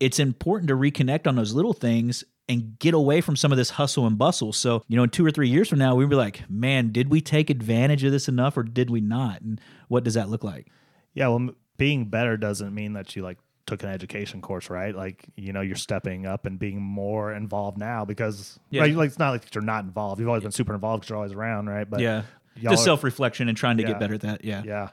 it's 0.00 0.18
important 0.18 0.68
to 0.68 0.74
reconnect 0.74 1.26
on 1.26 1.36
those 1.36 1.52
little 1.54 1.72
things 1.72 2.24
and 2.48 2.78
get 2.78 2.94
away 2.94 3.20
from 3.20 3.34
some 3.34 3.50
of 3.50 3.58
this 3.58 3.70
hustle 3.70 4.06
and 4.06 4.16
bustle. 4.16 4.52
So, 4.52 4.82
you 4.88 4.96
know, 4.96 5.02
in 5.02 5.10
two 5.10 5.26
or 5.26 5.30
three 5.30 5.48
years 5.48 5.68
from 5.68 5.80
now, 5.80 5.94
we'd 5.94 6.08
be 6.08 6.16
like, 6.16 6.48
man, 6.48 6.92
did 6.92 7.10
we 7.10 7.20
take 7.20 7.50
advantage 7.50 8.04
of 8.04 8.12
this 8.12 8.28
enough 8.28 8.56
or 8.56 8.62
did 8.62 8.88
we 8.88 9.00
not? 9.00 9.40
And 9.40 9.60
what 9.88 10.04
does 10.04 10.14
that 10.14 10.28
look 10.28 10.44
like? 10.44 10.68
Yeah, 11.14 11.28
well, 11.28 11.50
being 11.76 12.04
better 12.04 12.36
doesn't 12.36 12.74
mean 12.74 12.92
that 12.92 13.16
you 13.16 13.22
like 13.22 13.38
took 13.66 13.82
an 13.82 13.88
education 13.88 14.40
course, 14.40 14.70
right? 14.70 14.94
Like, 14.94 15.24
you 15.34 15.52
know, 15.52 15.60
you're 15.60 15.76
stepping 15.76 16.24
up 16.24 16.46
and 16.46 16.58
being 16.58 16.80
more 16.80 17.32
involved 17.32 17.78
now 17.78 18.04
because 18.04 18.58
yeah. 18.70 18.82
right, 18.82 18.94
like 18.94 19.08
it's 19.08 19.18
not 19.18 19.30
like 19.30 19.54
you're 19.54 19.64
not 19.64 19.84
involved. 19.84 20.20
You've 20.20 20.28
always 20.28 20.44
been 20.44 20.52
super 20.52 20.74
involved 20.74 21.00
because 21.00 21.10
you're 21.10 21.18
always 21.18 21.32
around, 21.32 21.68
right? 21.68 21.88
But 21.88 22.00
yeah, 22.00 22.22
just 22.56 22.84
self 22.84 23.04
reflection 23.04 23.48
and 23.48 23.56
trying 23.56 23.76
to 23.78 23.82
yeah, 23.82 23.90
get 23.90 24.00
better 24.00 24.14
at 24.14 24.20
that. 24.22 24.44
Yeah. 24.44 24.62
Yeah. 24.64 24.88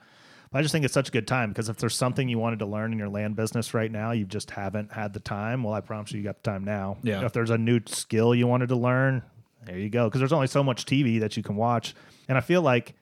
But 0.52 0.60
I 0.60 0.62
just 0.62 0.72
think 0.72 0.86
it's 0.86 0.94
such 0.94 1.10
a 1.10 1.12
good 1.12 1.28
time 1.28 1.50
because 1.50 1.68
if 1.68 1.78
there's 1.78 1.96
something 1.96 2.30
you 2.30 2.38
wanted 2.38 2.60
to 2.60 2.68
learn 2.68 2.92
in 2.94 3.00
your 3.00 3.10
land 3.10 3.36
business 3.36 3.74
right 3.74 3.92
now, 3.92 4.12
you 4.12 4.26
just 4.26 4.52
haven't 4.52 4.92
had 4.92 5.12
the 5.12 5.20
time. 5.20 5.64
Well, 5.64 5.74
I 5.74 5.82
promise 5.82 6.12
you, 6.12 6.20
you 6.20 6.24
got 6.24 6.44
the 6.44 6.52
time 6.52 6.64
now. 6.64 6.98
Yeah. 7.02 7.26
If 7.26 7.34
there's 7.34 7.50
a 7.50 7.58
new 7.58 7.80
skill 7.88 8.36
you 8.36 8.46
wanted 8.46 8.70
to 8.70 8.76
learn, 8.76 9.24
there 9.66 9.80
you 9.80 9.90
go. 9.90 10.06
Because 10.06 10.20
there's 10.20 10.32
only 10.32 10.46
so 10.46 10.64
much 10.64 10.86
TV 10.86 11.22
that 11.22 11.36
you 11.38 11.44
can 11.44 11.56
watch, 11.56 11.96
and 12.28 12.38
I 12.38 12.42
feel 12.42 12.62
like 12.62 12.94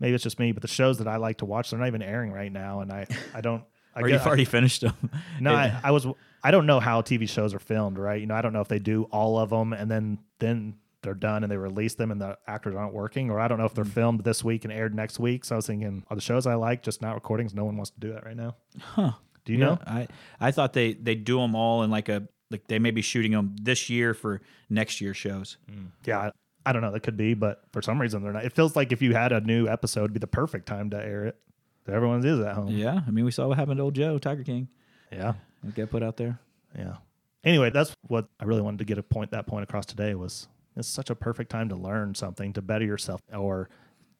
maybe 0.00 0.14
it's 0.14 0.22
just 0.22 0.38
me, 0.38 0.52
but 0.52 0.60
the 0.60 0.68
shows 0.68 0.98
that 0.98 1.08
I 1.08 1.16
like 1.16 1.38
to 1.38 1.46
watch, 1.46 1.70
they're 1.70 1.78
not 1.78 1.88
even 1.88 2.02
airing 2.02 2.30
right 2.30 2.52
now, 2.52 2.80
and 2.80 2.92
I 2.92 3.06
I 3.32 3.40
don't. 3.40 3.64
I 3.94 4.00
or 4.00 4.08
you've 4.08 4.26
already 4.26 4.44
finished 4.44 4.80
them. 4.82 4.94
no, 5.40 5.54
I, 5.54 5.78
I 5.84 5.90
was. 5.92 6.06
I 6.44 6.50
don't 6.50 6.66
know 6.66 6.80
how 6.80 7.02
TV 7.02 7.28
shows 7.28 7.54
are 7.54 7.58
filmed, 7.58 7.98
right? 7.98 8.20
You 8.20 8.26
know, 8.26 8.34
I 8.34 8.42
don't 8.42 8.52
know 8.52 8.60
if 8.60 8.68
they 8.68 8.80
do 8.80 9.04
all 9.04 9.38
of 9.38 9.50
them 9.50 9.72
and 9.72 9.90
then 9.90 10.18
then 10.40 10.74
they're 11.02 11.14
done 11.14 11.42
and 11.42 11.50
they 11.50 11.56
release 11.56 11.94
them 11.94 12.10
and 12.10 12.20
the 12.20 12.38
actors 12.46 12.74
aren't 12.74 12.94
working, 12.94 13.30
or 13.30 13.40
I 13.40 13.48
don't 13.48 13.58
know 13.58 13.64
if 13.64 13.74
they're 13.74 13.84
mm. 13.84 13.92
filmed 13.92 14.24
this 14.24 14.42
week 14.42 14.64
and 14.64 14.72
aired 14.72 14.94
next 14.94 15.18
week. 15.18 15.44
So 15.44 15.54
I 15.54 15.56
was 15.56 15.66
thinking, 15.66 16.04
are 16.08 16.16
the 16.16 16.22
shows 16.22 16.46
I 16.46 16.54
like 16.54 16.82
just 16.82 17.02
not 17.02 17.14
recordings? 17.14 17.54
No 17.54 17.64
one 17.64 17.76
wants 17.76 17.90
to 17.90 18.00
do 18.00 18.12
that 18.12 18.24
right 18.24 18.36
now. 18.36 18.56
Huh? 18.80 19.12
Do 19.44 19.52
you 19.52 19.58
yeah, 19.58 19.64
know? 19.64 19.78
I 19.86 20.08
I 20.40 20.50
thought 20.52 20.72
they 20.72 20.94
they 20.94 21.14
do 21.14 21.38
them 21.38 21.54
all 21.54 21.82
in 21.82 21.90
like 21.90 22.08
a 22.08 22.28
like 22.50 22.68
they 22.68 22.78
may 22.78 22.90
be 22.90 23.02
shooting 23.02 23.32
them 23.32 23.56
this 23.60 23.90
year 23.90 24.14
for 24.14 24.40
next 24.70 25.00
year 25.00 25.14
shows. 25.14 25.56
Mm. 25.70 25.88
Yeah. 26.04 26.18
I, 26.18 26.30
I 26.64 26.72
don't 26.72 26.82
know. 26.82 26.92
That 26.92 27.00
could 27.00 27.16
be, 27.16 27.34
but 27.34 27.62
for 27.72 27.82
some 27.82 28.00
reason 28.00 28.22
they're 28.22 28.32
not. 28.32 28.44
It 28.44 28.52
feels 28.52 28.76
like 28.76 28.92
if 28.92 29.02
you 29.02 29.14
had 29.14 29.32
a 29.32 29.40
new 29.40 29.66
episode, 29.66 30.04
it'd 30.04 30.12
be 30.12 30.20
the 30.20 30.26
perfect 30.28 30.66
time 30.66 30.90
to 30.90 30.96
air 30.96 31.24
it. 31.24 31.36
Everyone's 31.88 32.24
is 32.24 32.38
at 32.38 32.54
home. 32.54 32.68
Yeah, 32.68 33.00
I 33.04 33.10
mean, 33.10 33.24
we 33.24 33.32
saw 33.32 33.48
what 33.48 33.58
happened 33.58 33.78
to 33.78 33.82
old 33.82 33.94
Joe 33.94 34.18
Tiger 34.18 34.44
King. 34.44 34.68
Yeah, 35.10 35.32
it 35.66 35.74
got 35.74 35.90
put 35.90 36.02
out 36.02 36.16
there. 36.16 36.38
Yeah. 36.78 36.96
Anyway, 37.44 37.70
that's 37.70 37.96
what 38.06 38.28
I 38.38 38.44
really 38.44 38.62
wanted 38.62 38.78
to 38.78 38.84
get 38.84 38.98
a 38.98 39.02
point 39.02 39.32
that 39.32 39.48
point 39.48 39.64
across 39.64 39.84
today 39.84 40.14
was 40.14 40.46
it's 40.76 40.88
such 40.88 41.10
a 41.10 41.14
perfect 41.14 41.50
time 41.50 41.68
to 41.68 41.76
learn 41.76 42.14
something, 42.14 42.52
to 42.54 42.62
better 42.62 42.84
yourself, 42.84 43.20
or 43.32 43.68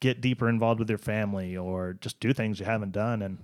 get 0.01 0.21
deeper 0.21 0.49
involved 0.49 0.81
with 0.81 0.89
your 0.89 0.99
family, 0.99 1.57
or 1.57 1.95
just 2.01 2.21
do 2.21 2.33
things 2.33 2.61
you 2.61 2.67
haven't 2.67 2.93
done. 2.93 3.23
And 3.23 3.39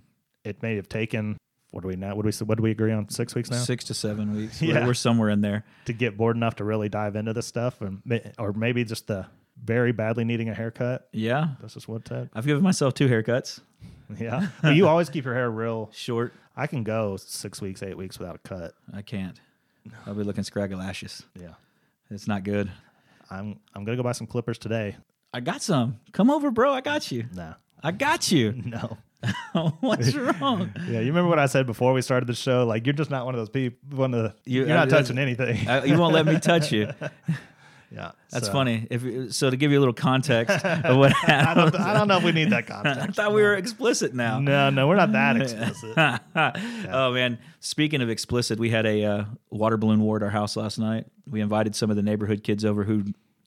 it 0.44 0.62
may 0.62 0.76
have 0.76 0.88
taken 0.88 1.38
what 1.70 1.82
do 1.82 1.88
we 1.88 1.96
now? 1.96 2.14
What 2.14 2.22
do 2.22 2.26
we 2.28 2.46
what 2.46 2.56
do 2.56 2.62
we 2.62 2.70
agree 2.70 2.92
on? 2.92 3.08
Six 3.10 3.34
weeks 3.34 3.50
now. 3.50 3.58
Six 3.58 3.84
to 3.84 3.94
seven 3.94 4.34
weeks. 4.34 4.62
yeah, 4.62 4.80
we're, 4.80 4.86
we're 4.88 4.94
somewhere 4.94 5.28
in 5.28 5.42
there 5.42 5.64
to 5.84 5.92
get 5.92 6.16
bored 6.16 6.36
enough 6.36 6.56
to 6.56 6.64
really 6.64 6.88
dive 6.88 7.14
into 7.14 7.32
this 7.32 7.46
stuff, 7.46 7.80
and 7.82 8.02
or 8.38 8.52
maybe 8.52 8.84
just 8.84 9.06
the 9.06 9.26
very 9.62 9.92
badly 9.92 10.24
needing 10.24 10.48
a 10.48 10.54
haircut. 10.54 11.08
Yeah, 11.12 11.48
this 11.62 11.76
is 11.76 11.86
what 11.86 12.04
Ted. 12.04 12.30
I've 12.34 12.46
given 12.46 12.62
myself 12.62 12.94
two 12.94 13.08
haircuts. 13.08 13.60
Yeah, 14.18 14.46
well, 14.62 14.72
you 14.72 14.88
always 14.88 15.10
keep 15.10 15.26
your 15.26 15.34
hair 15.34 15.50
real 15.50 15.90
short. 15.94 16.32
I 16.56 16.66
can 16.66 16.82
go 16.82 17.18
six 17.18 17.60
weeks, 17.60 17.82
eight 17.82 17.98
weeks 17.98 18.18
without 18.18 18.36
a 18.36 18.38
cut. 18.38 18.72
I 18.90 19.02
can't. 19.02 19.38
I'll 20.06 20.14
be 20.14 20.22
looking 20.22 20.44
scraggy 20.44 20.76
lashes. 20.76 21.24
Yeah, 21.38 21.52
it's 22.10 22.26
not 22.26 22.42
good. 22.42 22.70
I'm 23.30 23.58
I'm 23.74 23.84
gonna 23.84 23.96
go 23.96 24.02
buy 24.02 24.12
some 24.12 24.26
clippers 24.26 24.58
today. 24.58 24.96
I 25.32 25.40
got 25.40 25.62
some. 25.62 26.00
Come 26.12 26.30
over, 26.30 26.50
bro. 26.50 26.72
I 26.72 26.80
got 26.80 27.10
you. 27.12 27.26
No. 27.34 27.54
I 27.82 27.92
got 27.92 28.30
you. 28.30 28.54
No. 28.64 28.98
What's 29.80 30.14
wrong? 30.14 30.70
yeah, 30.88 31.00
you 31.00 31.06
remember 31.06 31.28
what 31.28 31.40
I 31.40 31.46
said 31.46 31.66
before 31.66 31.92
we 31.92 32.02
started 32.02 32.28
the 32.28 32.34
show? 32.34 32.64
Like 32.64 32.86
you're 32.86 32.92
just 32.92 33.10
not 33.10 33.26
one 33.26 33.34
of 33.34 33.40
those 33.40 33.48
people. 33.48 33.98
One 33.98 34.14
of 34.14 34.22
the, 34.22 34.34
you, 34.44 34.62
are 34.62 34.68
not 34.68 34.88
touching 34.88 35.18
anything. 35.18 35.66
I, 35.68 35.86
you 35.86 35.98
won't 35.98 36.14
let 36.14 36.24
me 36.24 36.38
touch 36.38 36.70
you. 36.70 36.92
Yeah, 37.90 38.12
that's 38.30 38.46
so. 38.46 38.52
funny. 38.52 38.86
If 38.90 39.32
so, 39.32 39.48
to 39.48 39.56
give 39.56 39.70
you 39.70 39.78
a 39.78 39.80
little 39.80 39.94
context 39.94 40.64
of 40.64 40.96
what 40.96 41.12
happened, 41.12 41.60
I, 41.60 41.70
don't, 41.70 41.74
I 41.80 41.94
don't 41.94 42.08
know 42.08 42.18
if 42.18 42.24
we 42.24 42.32
need 42.32 42.50
that 42.50 42.66
context. 42.66 43.00
I 43.00 43.06
thought 43.06 43.32
we 43.32 43.42
were 43.42 43.54
explicit 43.54 44.14
now. 44.14 44.40
No, 44.40 44.70
no, 44.70 44.86
we're 44.86 44.96
not 44.96 45.12
that 45.12 45.36
explicit. 45.40 45.96
yeah. 45.96 46.88
Oh 46.90 47.12
man, 47.12 47.38
speaking 47.60 48.02
of 48.02 48.10
explicit, 48.10 48.58
we 48.58 48.70
had 48.70 48.84
a 48.84 49.04
uh, 49.04 49.24
water 49.50 49.76
balloon 49.76 50.00
war 50.00 50.16
at 50.16 50.22
our 50.22 50.30
house 50.30 50.56
last 50.56 50.78
night. 50.78 51.06
We 51.26 51.40
invited 51.40 51.74
some 51.74 51.90
of 51.90 51.96
the 51.96 52.02
neighborhood 52.02 52.42
kids 52.42 52.64
over 52.64 52.84
who 52.84 53.04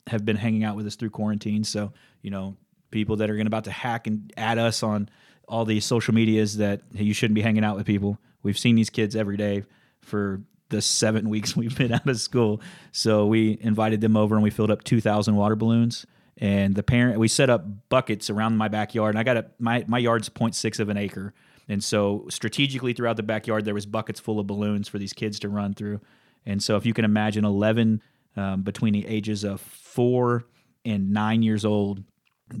have 0.08 0.24
been 0.24 0.36
hanging 0.36 0.64
out 0.64 0.74
with 0.76 0.86
us 0.86 0.96
through 0.96 1.10
quarantine. 1.10 1.62
So 1.62 1.92
you 2.22 2.30
know, 2.30 2.56
people 2.90 3.16
that 3.16 3.30
are 3.30 3.34
going 3.34 3.46
about 3.46 3.64
to 3.64 3.70
hack 3.70 4.06
and 4.08 4.32
add 4.36 4.58
us 4.58 4.82
on 4.82 5.08
all 5.46 5.64
these 5.64 5.84
social 5.84 6.14
medias 6.14 6.56
that 6.56 6.82
hey, 6.94 7.04
you 7.04 7.14
shouldn't 7.14 7.36
be 7.36 7.42
hanging 7.42 7.64
out 7.64 7.76
with 7.76 7.86
people. 7.86 8.18
We've 8.42 8.58
seen 8.58 8.74
these 8.74 8.90
kids 8.90 9.14
every 9.14 9.36
day 9.36 9.62
for 10.00 10.40
the 10.72 10.82
seven 10.82 11.28
weeks 11.30 11.56
we've 11.56 11.76
been 11.76 11.92
out 11.92 12.08
of 12.08 12.20
school. 12.20 12.60
So 12.90 13.26
we 13.26 13.58
invited 13.60 14.00
them 14.00 14.16
over 14.16 14.34
and 14.34 14.42
we 14.42 14.50
filled 14.50 14.72
up 14.72 14.82
2,000 14.82 15.36
water 15.36 15.54
balloons. 15.54 16.04
And 16.38 16.74
the 16.74 16.82
parent, 16.82 17.20
we 17.20 17.28
set 17.28 17.50
up 17.50 17.64
buckets 17.88 18.28
around 18.28 18.56
my 18.56 18.66
backyard. 18.66 19.14
And 19.14 19.20
I 19.20 19.22
got 19.22 19.36
a, 19.36 19.46
my, 19.60 19.84
my 19.86 19.98
yard's 19.98 20.28
0.6 20.28 20.80
of 20.80 20.88
an 20.88 20.96
acre. 20.96 21.34
And 21.68 21.84
so 21.84 22.26
strategically 22.28 22.92
throughout 22.92 23.16
the 23.16 23.22
backyard, 23.22 23.64
there 23.64 23.74
was 23.74 23.86
buckets 23.86 24.18
full 24.18 24.40
of 24.40 24.48
balloons 24.48 24.88
for 24.88 24.98
these 24.98 25.12
kids 25.12 25.38
to 25.40 25.48
run 25.48 25.74
through. 25.74 26.00
And 26.44 26.60
so 26.60 26.76
if 26.76 26.84
you 26.84 26.92
can 26.92 27.04
imagine 27.04 27.44
11 27.44 28.02
um, 28.36 28.62
between 28.62 28.94
the 28.94 29.06
ages 29.06 29.44
of 29.44 29.60
four 29.60 30.44
and 30.84 31.12
nine 31.12 31.42
years 31.42 31.64
old 31.64 32.02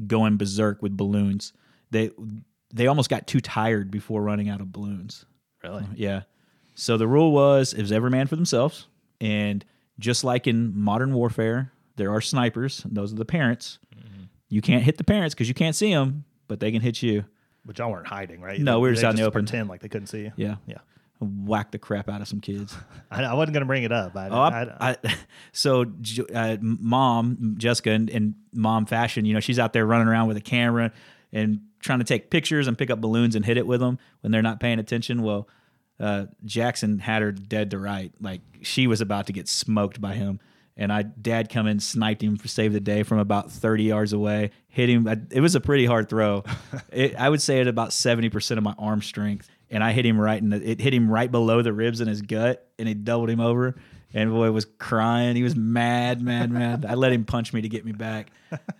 going 0.06 0.36
berserk 0.36 0.80
with 0.82 0.96
balloons, 0.96 1.52
they, 1.90 2.10
they 2.72 2.86
almost 2.86 3.10
got 3.10 3.26
too 3.26 3.40
tired 3.40 3.90
before 3.90 4.22
running 4.22 4.48
out 4.48 4.60
of 4.60 4.70
balloons. 4.70 5.24
Really? 5.64 5.84
Yeah. 5.94 6.22
So 6.74 6.96
the 6.96 7.06
rule 7.06 7.32
was 7.32 7.72
it 7.72 7.80
was 7.82 7.92
every 7.92 8.10
man 8.10 8.26
for 8.26 8.36
themselves. 8.36 8.86
And 9.20 9.64
just 9.98 10.24
like 10.24 10.46
in 10.46 10.78
modern 10.78 11.12
warfare, 11.14 11.72
there 11.96 12.12
are 12.12 12.20
snipers. 12.20 12.82
those 12.90 13.12
are 13.12 13.16
the 13.16 13.24
parents. 13.24 13.78
Mm-hmm. 13.94 14.24
You 14.48 14.62
can't 14.62 14.82
hit 14.82 14.96
the 14.98 15.04
parents 15.04 15.34
because 15.34 15.48
you 15.48 15.54
can't 15.54 15.76
see 15.76 15.92
them, 15.92 16.24
but 16.48 16.60
they 16.60 16.72
can 16.72 16.80
hit 16.80 17.02
you. 17.02 17.24
But 17.64 17.78
y'all 17.78 17.90
weren't 17.90 18.06
hiding, 18.08 18.40
right? 18.40 18.58
No, 18.60 18.80
we 18.80 18.88
were 18.88 18.94
just 18.94 19.04
out 19.04 19.10
in 19.10 19.16
the 19.16 19.22
open. 19.22 19.44
Pretend 19.44 19.68
like 19.68 19.80
they 19.80 19.88
couldn't 19.88 20.08
see 20.08 20.22
you. 20.22 20.32
Yeah, 20.36 20.56
yeah. 20.66 20.78
whack 21.20 21.70
the 21.70 21.78
crap 21.78 22.08
out 22.08 22.20
of 22.20 22.26
some 22.26 22.40
kids. 22.40 22.76
I, 23.10 23.22
I 23.22 23.34
wasn't 23.34 23.54
gonna 23.54 23.66
bring 23.66 23.84
it 23.84 23.92
up. 23.92 24.16
I, 24.16 24.28
Oh, 24.28 24.40
I, 24.40 24.96
I, 25.04 25.16
so 25.52 25.84
uh, 26.34 26.56
mom, 26.60 27.54
Jessica, 27.58 27.90
and, 27.90 28.10
and 28.10 28.34
mom 28.52 28.86
fashion, 28.86 29.24
you 29.24 29.34
know, 29.34 29.40
she's 29.40 29.58
out 29.60 29.72
there 29.72 29.86
running 29.86 30.08
around 30.08 30.26
with 30.26 30.36
a 30.36 30.42
camera 30.42 30.90
and 31.32 31.60
trying 31.78 32.00
to 32.00 32.04
take 32.04 32.30
pictures 32.30 32.66
and 32.66 32.76
pick 32.76 32.90
up 32.90 33.00
balloons 33.00 33.36
and 33.36 33.44
hit 33.44 33.56
it 33.56 33.66
with 33.66 33.80
them 33.80 33.98
when 34.20 34.32
they're 34.32 34.42
not 34.42 34.58
paying 34.58 34.78
attention. 34.78 35.22
Well, 35.22 35.48
uh, 36.02 36.26
Jackson 36.44 36.98
had 36.98 37.22
her 37.22 37.30
dead 37.30 37.70
to 37.70 37.78
right. 37.78 38.12
Like 38.20 38.40
she 38.62 38.88
was 38.88 39.00
about 39.00 39.28
to 39.28 39.32
get 39.32 39.48
smoked 39.48 40.00
by 40.00 40.14
him. 40.14 40.40
And 40.76 40.92
I, 40.92 41.02
dad 41.02 41.48
come 41.48 41.66
in, 41.66 41.78
sniped 41.80 42.22
him 42.22 42.36
for 42.36 42.48
save 42.48 42.72
the 42.72 42.80
day 42.80 43.02
from 43.02 43.18
about 43.18 43.52
30 43.52 43.84
yards 43.84 44.12
away, 44.12 44.50
hit 44.68 44.88
him. 44.88 45.06
I, 45.06 45.18
it 45.30 45.40
was 45.40 45.54
a 45.54 45.60
pretty 45.60 45.86
hard 45.86 46.08
throw. 46.08 46.44
it, 46.92 47.14
I 47.14 47.28
would 47.28 47.40
say 47.40 47.60
at 47.60 47.68
about 47.68 47.90
70% 47.90 48.56
of 48.56 48.64
my 48.64 48.74
arm 48.78 49.00
strength. 49.00 49.48
And 49.70 49.84
I 49.84 49.92
hit 49.92 50.04
him 50.04 50.20
right 50.20 50.40
in 50.42 50.50
the, 50.50 50.70
it 50.70 50.80
hit 50.80 50.92
him 50.92 51.08
right 51.08 51.30
below 51.30 51.62
the 51.62 51.72
ribs 51.72 52.00
in 52.00 52.08
his 52.08 52.20
gut 52.20 52.66
and 52.78 52.88
it 52.88 53.04
doubled 53.04 53.30
him 53.30 53.40
over. 53.40 53.76
And 54.12 54.30
boy 54.30 54.50
was 54.50 54.66
crying. 54.78 55.36
He 55.36 55.42
was 55.42 55.54
mad, 55.54 56.20
mad, 56.20 56.50
mad. 56.50 56.84
I 56.86 56.94
let 56.94 57.12
him 57.12 57.24
punch 57.24 57.52
me 57.52 57.62
to 57.62 57.68
get 57.68 57.84
me 57.84 57.92
back. 57.92 58.30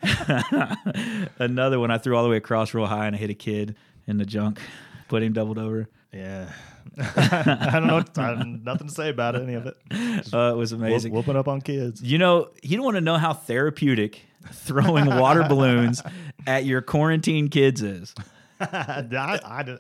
Another 1.39 1.79
one 1.79 1.91
I 1.91 1.99
threw 1.99 2.17
all 2.17 2.25
the 2.25 2.29
way 2.29 2.37
across 2.37 2.75
real 2.75 2.87
high 2.87 3.07
and 3.07 3.15
I 3.15 3.19
hit 3.19 3.31
a 3.31 3.35
kid 3.35 3.77
in 4.07 4.19
the 4.19 4.27
junk, 4.27 4.61
put 5.09 5.23
him 5.23 5.33
doubled 5.33 5.59
over. 5.59 5.89
yeah. 6.13 6.51
I 6.99 7.71
don't 7.73 7.87
know. 7.87 8.23
I 8.23 8.43
nothing 8.45 8.89
to 8.89 8.93
say 8.93 9.09
about 9.09 9.37
any 9.37 9.55
of 9.55 9.67
it. 9.67 9.77
Uh, 10.33 10.53
it 10.53 10.57
was 10.57 10.73
Whoop, 10.75 10.83
amazing. 10.83 11.13
whooping 11.13 11.37
up 11.37 11.49
on 11.49 11.61
kids. 11.61 12.03
You 12.03 12.19
know, 12.19 12.49
you 12.63 12.77
don't 12.77 12.85
want 12.85 12.97
to 12.97 13.01
know 13.01 13.17
how 13.17 13.33
therapeutic 13.33 14.21
throwing 14.53 15.07
water 15.07 15.45
balloons 15.49 16.03
at 16.47 16.65
your 16.65 16.83
quarantine 16.83 17.49
kids 17.49 17.83
is. 17.83 18.15
I, 18.61 19.41
I, 19.45 19.63
did- 19.63 19.79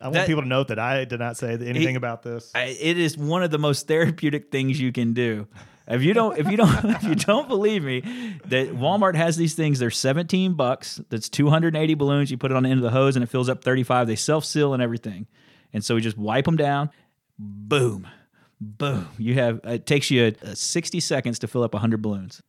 I 0.00 0.04
want 0.04 0.14
That- 0.14 0.26
people 0.26 0.42
to 0.42 0.48
note 0.48 0.68
that 0.68 0.78
I 0.78 1.04
did 1.04 1.20
not 1.20 1.36
say 1.36 1.52
anything 1.52 1.74
He- 1.90 1.94
about 1.94 2.22
this. 2.22 2.50
I- 2.54 2.76
It 2.80 2.98
is 2.98 3.16
one 3.18 3.42
of 3.42 3.50
the 3.50 3.58
most 3.58 3.86
therapeutic 3.86 4.50
things 4.50 4.80
you 4.80 4.92
can 4.92 5.12
do. 5.14 5.46
If 5.86 6.02
you 6.02 6.14
don't, 6.14 6.38
if 6.38 6.48
you 6.50 6.56
don't, 6.56 6.84
if 6.86 7.02
you 7.04 7.14
don't 7.14 7.46
believe 7.46 7.84
me, 7.84 8.00
that 8.46 8.68
Walmart 8.70 9.16
has 9.16 9.36
these 9.36 9.54
things. 9.54 9.78
They're 9.78 9.90
seventeen 9.90 10.54
bucks. 10.54 10.98
That's 11.10 11.28
two 11.28 11.50
hundred 11.50 11.74
and 11.74 11.82
eighty 11.82 11.92
balloons. 11.92 12.30
You 12.30 12.38
put 12.38 12.50
it 12.50 12.56
on 12.56 12.62
the 12.62 12.70
end 12.70 12.78
of 12.78 12.82
the 12.84 12.90
hose, 12.90 13.16
and 13.16 13.22
it 13.22 13.26
fills 13.26 13.50
up 13.50 13.62
thirty 13.62 13.82
five. 13.82 14.06
They 14.06 14.16
self 14.16 14.46
seal 14.46 14.72
and 14.72 14.82
everything. 14.82 15.26
And 15.74 15.84
so 15.84 15.94
we 15.94 16.00
just 16.00 16.16
wipe 16.16 16.46
them 16.46 16.56
down. 16.56 16.88
Boom, 17.38 18.06
boom. 18.60 19.08
You 19.18 19.34
have 19.34 19.60
it 19.64 19.84
takes 19.84 20.10
you 20.10 20.34
uh, 20.42 20.54
sixty 20.54 21.00
seconds 21.00 21.38
to 21.40 21.46
fill 21.46 21.62
up 21.64 21.74
hundred 21.74 22.00
balloons. 22.00 22.40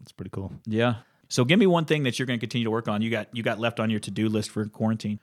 That's 0.00 0.12
pretty 0.12 0.30
cool. 0.30 0.52
Yeah. 0.66 0.96
So 1.28 1.46
give 1.46 1.58
me 1.58 1.66
one 1.66 1.86
thing 1.86 2.02
that 2.02 2.18
you're 2.18 2.26
going 2.26 2.38
to 2.38 2.42
continue 2.42 2.64
to 2.64 2.70
work 2.70 2.88
on. 2.88 3.00
You 3.00 3.08
got 3.08 3.28
you 3.34 3.42
got 3.42 3.58
left 3.58 3.80
on 3.80 3.88
your 3.88 4.00
to 4.00 4.10
do 4.10 4.28
list 4.28 4.50
for 4.50 4.66
quarantine. 4.66 5.18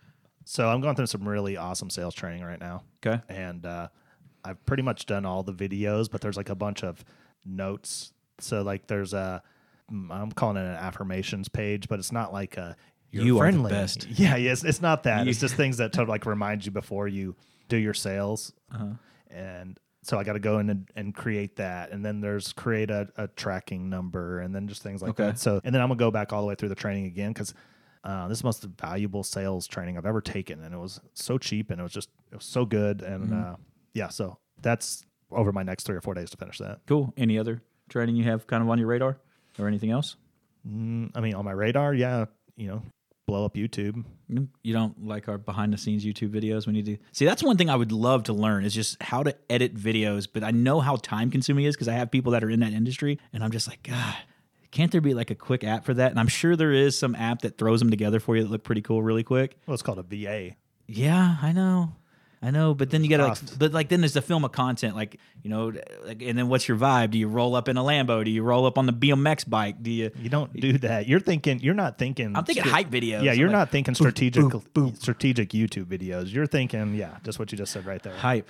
So 0.46 0.68
I'm 0.68 0.82
going 0.82 0.96
through 0.96 1.06
some 1.06 1.28
really 1.28 1.58
awesome 1.58 1.92
sales 1.92 2.16
training 2.16 2.44
right 2.44 2.60
now. 2.60 2.82
Okay. 3.06 3.22
and 3.30 3.66
uh, 3.66 3.90
I've 4.44 4.66
pretty 4.66 4.82
much 4.82 5.06
done 5.06 5.26
all 5.26 5.44
the 5.44 5.54
videos, 5.54 6.10
but 6.10 6.22
there's 6.22 6.38
like 6.38 6.50
a 6.50 6.56
bunch 6.56 6.84
of 6.84 7.04
notes. 7.46 8.14
So 8.40 8.62
like 8.62 8.88
there's 8.88 9.14
a 9.14 9.44
mm, 9.92 10.10
I'm 10.10 10.32
calling 10.32 10.58
it 10.58 10.62
an 10.62 10.76
affirmations 10.76 11.50
page, 11.50 11.88
but 11.88 12.00
it's 12.00 12.12
not 12.12 12.34
like 12.34 12.58
a 12.58 12.76
you're 13.12 13.24
You 13.26 13.40
are 13.40 13.46
the 13.46 13.52
friendly. 13.52 13.72
best. 13.72 14.08
Yeah, 14.16 14.36
yes, 14.36 14.64
it's 14.64 14.82
not 14.82 15.04
that. 15.04 15.26
You- 15.26 15.30
It's 15.32 15.40
just 15.40 15.56
things 15.56 15.78
that 15.78 15.94
to 15.94 16.04
like 16.04 16.26
remind 16.26 16.66
you 16.66 16.72
before 16.72 17.08
you 17.08 17.36
do 17.68 17.78
your 17.78 17.94
sales. 17.94 18.54
Uh-huh. 18.74 18.88
And 19.32 19.80
so 20.04 20.18
I 20.18 20.24
got 20.24 20.34
to 20.34 20.40
go 20.40 20.60
in 20.60 20.70
and, 20.70 20.90
and 20.96 21.14
create 21.14 21.58
that, 21.58 21.92
and 21.92 22.04
then 22.06 22.22
there's 22.22 22.54
create 22.54 22.90
a, 22.90 23.10
a 23.18 23.28
tracking 23.28 23.90
number, 23.90 24.40
and 24.40 24.56
then 24.56 24.68
just 24.68 24.82
things 24.82 25.02
like 25.02 25.12
Okay. 25.12 25.26
that. 25.26 25.40
So 25.40 25.60
and 25.64 25.74
then 25.76 25.82
I'm 25.82 25.90
gonna 25.90 25.98
go 26.00 26.10
back 26.12 26.32
all 26.34 26.42
the 26.42 26.48
way 26.48 26.56
through 26.56 26.70
the 26.70 26.76
training 26.76 27.06
again 27.06 27.32
because 27.34 27.54
uh, 28.06 28.28
this 28.30 28.38
is 28.38 28.42
the 28.42 28.48
most 28.48 28.64
valuable 28.64 29.24
sales 29.24 29.68
training 29.68 29.98
I've 29.98 30.06
ever 30.06 30.22
taken, 30.22 30.64
and 30.64 30.74
it 30.74 30.78
was 30.78 31.00
so 31.14 31.38
cheap, 31.38 31.70
and 31.70 31.80
it 31.80 31.84
was 31.84 31.92
just 31.92 32.10
it 32.32 32.36
was 32.36 32.46
so 32.46 32.66
good, 32.66 33.02
and 33.02 33.26
Mm-hmm. 33.30 33.52
uh, 33.54 33.56
yeah, 33.94 34.08
so 34.08 34.38
that's 34.62 35.04
over 35.32 35.52
my 35.52 35.64
next 35.64 35.84
three 35.84 35.96
or 35.98 36.02
four 36.02 36.14
days 36.14 36.30
to 36.32 36.38
finish 36.38 36.58
that. 36.60 36.80
Cool. 36.88 37.14
Any 37.18 37.38
other 37.38 37.62
training 37.90 38.16
you 38.16 38.24
have 38.24 38.48
kind 38.48 38.64
of 38.64 38.70
on 38.70 38.78
your 38.80 38.88
radar 38.88 39.18
or 39.60 39.68
anything 39.68 39.92
else? 39.92 40.16
Mm, 40.68 41.12
I 41.16 41.20
mean, 41.20 41.34
on 41.36 41.44
my 41.46 41.52
radar, 41.52 41.94
yeah, 41.94 42.26
you 42.56 42.68
know, 42.68 42.82
blow 43.30 43.46
up 43.46 43.54
YouTube. 43.54 44.04
You 44.28 44.74
don't 44.74 45.06
like 45.06 45.28
our 45.28 45.38
behind 45.38 45.74
the 45.74 45.78
scenes 45.78 46.06
YouTube 46.06 46.30
videos? 46.30 46.68
We 46.68 46.74
need 46.74 46.86
to 46.86 46.98
see. 47.12 47.26
That's 47.26 47.44
one 47.44 47.58
thing 47.58 47.70
I 47.70 47.76
would 47.76 47.92
love 47.92 48.24
to 48.24 48.34
learn 48.34 48.66
is 48.66 48.74
just 48.74 49.02
how 49.02 49.24
to 49.24 49.36
edit 49.50 49.76
videos. 49.76 50.28
But 50.32 50.44
I 50.44 50.52
know 50.52 50.80
how 50.80 50.96
time 50.96 51.32
consuming 51.32 51.66
it 51.66 51.70
is 51.70 51.76
because 51.76 51.88
I 51.88 51.94
have 51.94 52.12
people 52.12 52.32
that 52.32 52.44
are 52.44 52.50
in 52.50 52.60
that 52.62 52.74
industry, 52.74 53.20
and 53.34 53.44
I'm 53.44 53.52
just 53.52 53.68
like, 53.68 53.84
God, 53.84 54.16
can't 54.72 54.92
there 54.92 55.02
be 55.02 55.14
like 55.14 55.32
a 55.32 55.36
quick 55.36 55.64
app 55.64 55.86
for 55.86 55.94
that? 55.94 56.12
And 56.12 56.20
I'm 56.20 56.28
sure 56.28 56.56
there 56.56 56.74
is 56.74 56.98
some 56.98 57.16
app 57.16 57.42
that 57.42 57.58
throws 57.58 57.80
them 57.80 57.90
together 57.90 58.20
for 58.20 58.36
you 58.36 58.44
that 58.44 58.50
look 58.50 58.64
pretty 58.64 58.82
cool 58.82 59.02
really 59.02 59.24
quick. 59.24 59.58
Well, 59.68 59.74
it's 59.74 59.84
called 59.84 60.00
a 60.00 60.04
VA. 60.04 60.56
Yeah, 60.88 61.38
I 61.42 61.52
know. 61.52 61.94
I 62.42 62.52
know, 62.52 62.74
but 62.74 62.90
then 62.90 63.04
you 63.04 63.10
gotta, 63.10 63.28
like, 63.28 63.60
but 63.60 63.74
like 63.74 63.90
then 63.90 64.00
there's 64.00 64.14
the 64.14 64.22
film 64.22 64.46
of 64.46 64.54
content, 64.54 64.96
like 64.96 65.20
you 65.44 65.50
know, 65.50 65.74
like, 66.06 66.22
and 66.22 66.38
then 66.38 66.48
what's 66.48 66.68
your 66.70 66.78
vibe? 66.78 67.12
Do 67.12 67.18
you 67.18 67.28
roll 67.28 67.54
up 67.54 67.68
in 67.68 67.76
a 67.76 67.82
Lambo? 67.84 68.24
Do 68.24 68.32
you 68.32 68.44
roll 68.44 68.66
up 68.66 68.78
on 68.78 68.86
the 68.86 68.94
BMX 68.94 69.50
bike? 69.50 69.84
Do 69.84 69.92
you? 69.92 70.10
You 70.18 70.30
don't 70.30 70.54
do 70.54 70.78
that. 70.78 71.06
You're 71.06 71.20
thinking. 71.20 71.60
You're 71.60 71.74
not 71.74 71.98
thinking. 71.98 72.38
I'm 72.38 72.46
thinking 72.46 72.64
hype 72.64 72.90
videos. 72.90 73.24
Yeah, 73.24 73.32
I'm 73.34 73.38
you're 73.40 73.50
like, 73.50 73.58
not 73.58 73.70
thinking 73.72 73.94
strategic 73.94 74.46
strategic 74.96 75.50
YouTube 75.50 75.86
videos. 75.86 76.32
You're 76.34 76.48
thinking, 76.48 76.96
yeah, 76.96 77.18
just 77.24 77.40
what 77.40 77.52
you 77.52 77.58
just 77.58 77.74
said 77.74 77.86
right 77.86 78.02
there. 78.02 78.14
hype, 78.16 78.50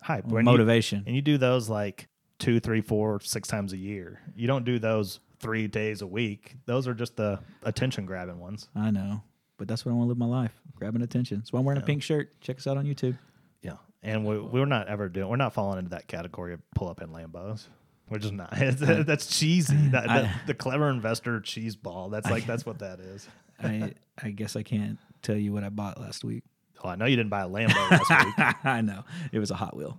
Hype. 0.00 0.26
When 0.26 0.44
you- 0.46 0.52
motivation. 0.52 1.02
and 1.06 1.16
you 1.16 1.22
do 1.22 1.36
those 1.38 1.68
like 1.68 2.08
two, 2.38 2.60
three, 2.60 2.80
four, 2.82 3.20
six 3.20 3.48
times 3.48 3.72
a 3.72 3.76
year. 3.76 4.20
You 4.36 4.46
don't 4.46 4.64
do 4.64 4.78
those 4.78 5.20
three 5.40 5.66
days 5.66 6.02
a 6.02 6.06
week. 6.06 6.54
Those 6.66 6.86
are 6.86 6.94
just 6.94 7.16
the 7.16 7.40
attention 7.64 8.06
grabbing 8.06 8.38
ones. 8.38 8.68
I 8.76 8.90
know, 8.90 9.22
but 9.58 9.68
that's 9.68 9.84
what 9.84 9.92
I 9.92 9.94
want 9.94 10.06
to 10.06 10.08
live 10.10 10.18
my 10.18 10.26
life, 10.26 10.52
grabbing 10.74 11.02
attention. 11.02 11.38
That's 11.38 11.52
why 11.52 11.58
I'm 11.60 11.64
wearing 11.64 11.80
a 11.82 11.84
pink 11.84 12.02
shirt. 12.02 12.40
Check 12.40 12.56
us 12.58 12.66
out 12.66 12.76
on 12.76 12.84
YouTube. 12.86 13.16
Yeah, 13.62 13.76
and 14.02 14.24
we, 14.24 14.38
we're 14.38 14.66
not 14.66 14.88
ever 14.88 15.08
doing. 15.08 15.28
We're 15.28 15.36
not 15.36 15.54
falling 15.54 15.78
into 15.78 15.90
that 15.90 16.06
category 16.08 16.54
of 16.54 16.60
pull 16.74 16.88
up 16.88 17.00
in 17.02 17.10
Lambos. 17.10 17.66
We're 18.10 18.18
just 18.18 18.34
not. 18.34 18.50
That's 18.56 19.26
cheesy. 19.38 19.76
That, 19.92 20.10
I- 20.10 20.22
that- 20.22 20.36
the 20.46 20.54
clever 20.54 20.90
investor 20.90 21.40
cheese 21.40 21.76
ball. 21.76 22.08
That's 22.10 22.30
like 22.30 22.46
that's 22.46 22.66
what 22.66 22.78
that 22.80 23.00
is. 23.00 23.26
I 23.62 23.92
I 24.22 24.30
guess 24.30 24.56
I 24.56 24.62
can't 24.62 24.98
tell 25.22 25.36
you 25.36 25.52
what 25.52 25.64
I 25.64 25.68
bought 25.68 26.00
last 26.00 26.24
week. 26.24 26.42
Oh, 26.82 26.88
I 26.88 26.96
know 26.96 27.06
you 27.06 27.16
didn't 27.16 27.30
buy 27.30 27.42
a 27.42 27.48
Lambo 27.48 27.74
last 27.90 28.26
week. 28.26 28.56
I 28.64 28.80
know 28.82 29.04
it 29.32 29.38
was 29.38 29.50
a 29.50 29.54
Hot 29.54 29.74
Wheel 29.76 29.98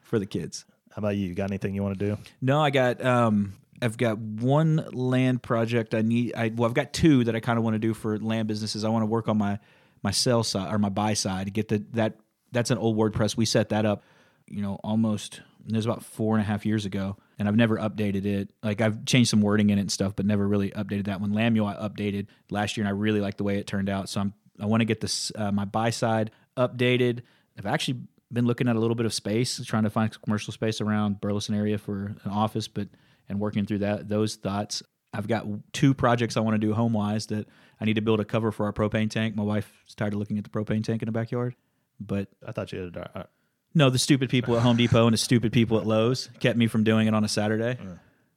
for 0.00 0.18
the 0.18 0.26
kids. 0.26 0.64
How 0.90 0.98
about 1.00 1.16
you? 1.16 1.28
You 1.28 1.34
got 1.34 1.50
anything 1.50 1.74
you 1.74 1.82
want 1.82 1.98
to 1.98 2.04
do? 2.06 2.18
No, 2.40 2.60
I 2.60 2.70
got 2.70 3.04
um 3.04 3.54
I've 3.82 3.96
got 3.96 4.18
one 4.18 4.76
land 4.92 5.42
project 5.42 5.94
I 5.94 6.02
need 6.02 6.34
I 6.34 6.52
well 6.54 6.68
I've 6.68 6.74
got 6.74 6.92
two 6.92 7.24
that 7.24 7.34
I 7.34 7.40
kind 7.40 7.58
of 7.58 7.64
want 7.64 7.74
to 7.74 7.78
do 7.80 7.92
for 7.92 8.18
land 8.18 8.48
businesses. 8.48 8.84
I 8.84 8.88
want 8.88 9.02
to 9.02 9.06
work 9.06 9.28
on 9.28 9.36
my 9.36 9.58
my 10.02 10.12
sell 10.12 10.42
side 10.42 10.72
or 10.72 10.78
my 10.78 10.88
buy 10.88 11.14
side 11.14 11.46
to 11.46 11.52
get 11.52 11.68
the 11.68 11.84
that 11.92 12.18
that's 12.52 12.70
an 12.70 12.78
old 12.78 12.96
WordPress. 12.96 13.36
We 13.36 13.44
set 13.44 13.70
that 13.70 13.84
up, 13.84 14.04
you 14.46 14.62
know, 14.62 14.78
almost 14.84 15.40
it 15.66 15.74
was 15.74 15.86
about 15.86 16.04
four 16.04 16.34
and 16.36 16.42
a 16.42 16.44
half 16.44 16.66
years 16.66 16.84
ago, 16.84 17.16
and 17.38 17.48
I've 17.48 17.56
never 17.56 17.76
updated 17.76 18.24
it. 18.24 18.50
Like 18.62 18.80
I've 18.80 19.04
changed 19.04 19.30
some 19.30 19.40
wording 19.40 19.70
in 19.70 19.78
it 19.78 19.82
and 19.82 19.92
stuff, 19.92 20.14
but 20.16 20.26
never 20.26 20.46
really 20.46 20.70
updated 20.70 21.04
that. 21.06 21.20
one. 21.20 21.32
Lamuel 21.32 21.66
I 21.66 21.88
updated 21.88 22.26
last 22.50 22.76
year, 22.76 22.86
and 22.86 22.88
I 22.88 22.98
really 22.98 23.20
like 23.20 23.36
the 23.36 23.44
way 23.44 23.58
it 23.58 23.66
turned 23.66 23.88
out. 23.88 24.08
So 24.08 24.20
I'm 24.20 24.34
I 24.60 24.66
want 24.66 24.80
to 24.80 24.84
get 24.84 25.00
this 25.00 25.32
uh, 25.34 25.50
my 25.50 25.64
buy 25.64 25.90
side 25.90 26.30
updated. 26.56 27.20
I've 27.58 27.66
actually 27.66 28.00
been 28.32 28.46
looking 28.46 28.68
at 28.68 28.76
a 28.76 28.78
little 28.78 28.94
bit 28.94 29.06
of 29.06 29.12
space, 29.12 29.62
trying 29.64 29.82
to 29.84 29.90
find 29.90 30.22
commercial 30.22 30.52
space 30.52 30.80
around 30.80 31.20
Burleson 31.20 31.54
area 31.54 31.78
for 31.78 32.16
an 32.24 32.30
office, 32.30 32.68
but 32.68 32.88
and 33.32 33.40
working 33.40 33.66
through 33.66 33.78
that 33.78 34.08
those 34.08 34.36
thoughts. 34.36 34.82
I've 35.14 35.28
got 35.28 35.44
two 35.74 35.92
projects 35.92 36.36
I 36.38 36.40
want 36.40 36.54
to 36.54 36.58
do 36.66 36.72
home 36.72 36.92
wise 36.94 37.26
that 37.26 37.46
I 37.80 37.84
need 37.84 37.94
to 37.94 38.00
build 38.00 38.20
a 38.20 38.24
cover 38.24 38.50
for 38.50 38.64
our 38.66 38.72
propane 38.72 39.10
tank. 39.10 39.34
My 39.36 39.42
wife's 39.42 39.94
tired 39.94 40.14
of 40.14 40.18
looking 40.18 40.38
at 40.38 40.44
the 40.44 40.50
propane 40.50 40.82
tank 40.82 41.02
in 41.02 41.06
the 41.06 41.12
backyard, 41.12 41.54
but 42.00 42.28
I 42.46 42.52
thought 42.52 42.72
you 42.72 42.80
had. 42.84 42.96
Uh, 42.96 43.24
no, 43.74 43.90
the 43.90 43.98
stupid 43.98 44.30
people 44.30 44.56
at 44.56 44.62
Home 44.62 44.76
Depot 44.76 45.06
and 45.06 45.12
the 45.14 45.18
stupid 45.18 45.52
people 45.52 45.78
at 45.78 45.86
Lowe's 45.86 46.30
kept 46.40 46.56
me 46.58 46.66
from 46.66 46.84
doing 46.84 47.08
it 47.08 47.14
on 47.14 47.24
a 47.24 47.28
Saturday. 47.28 47.78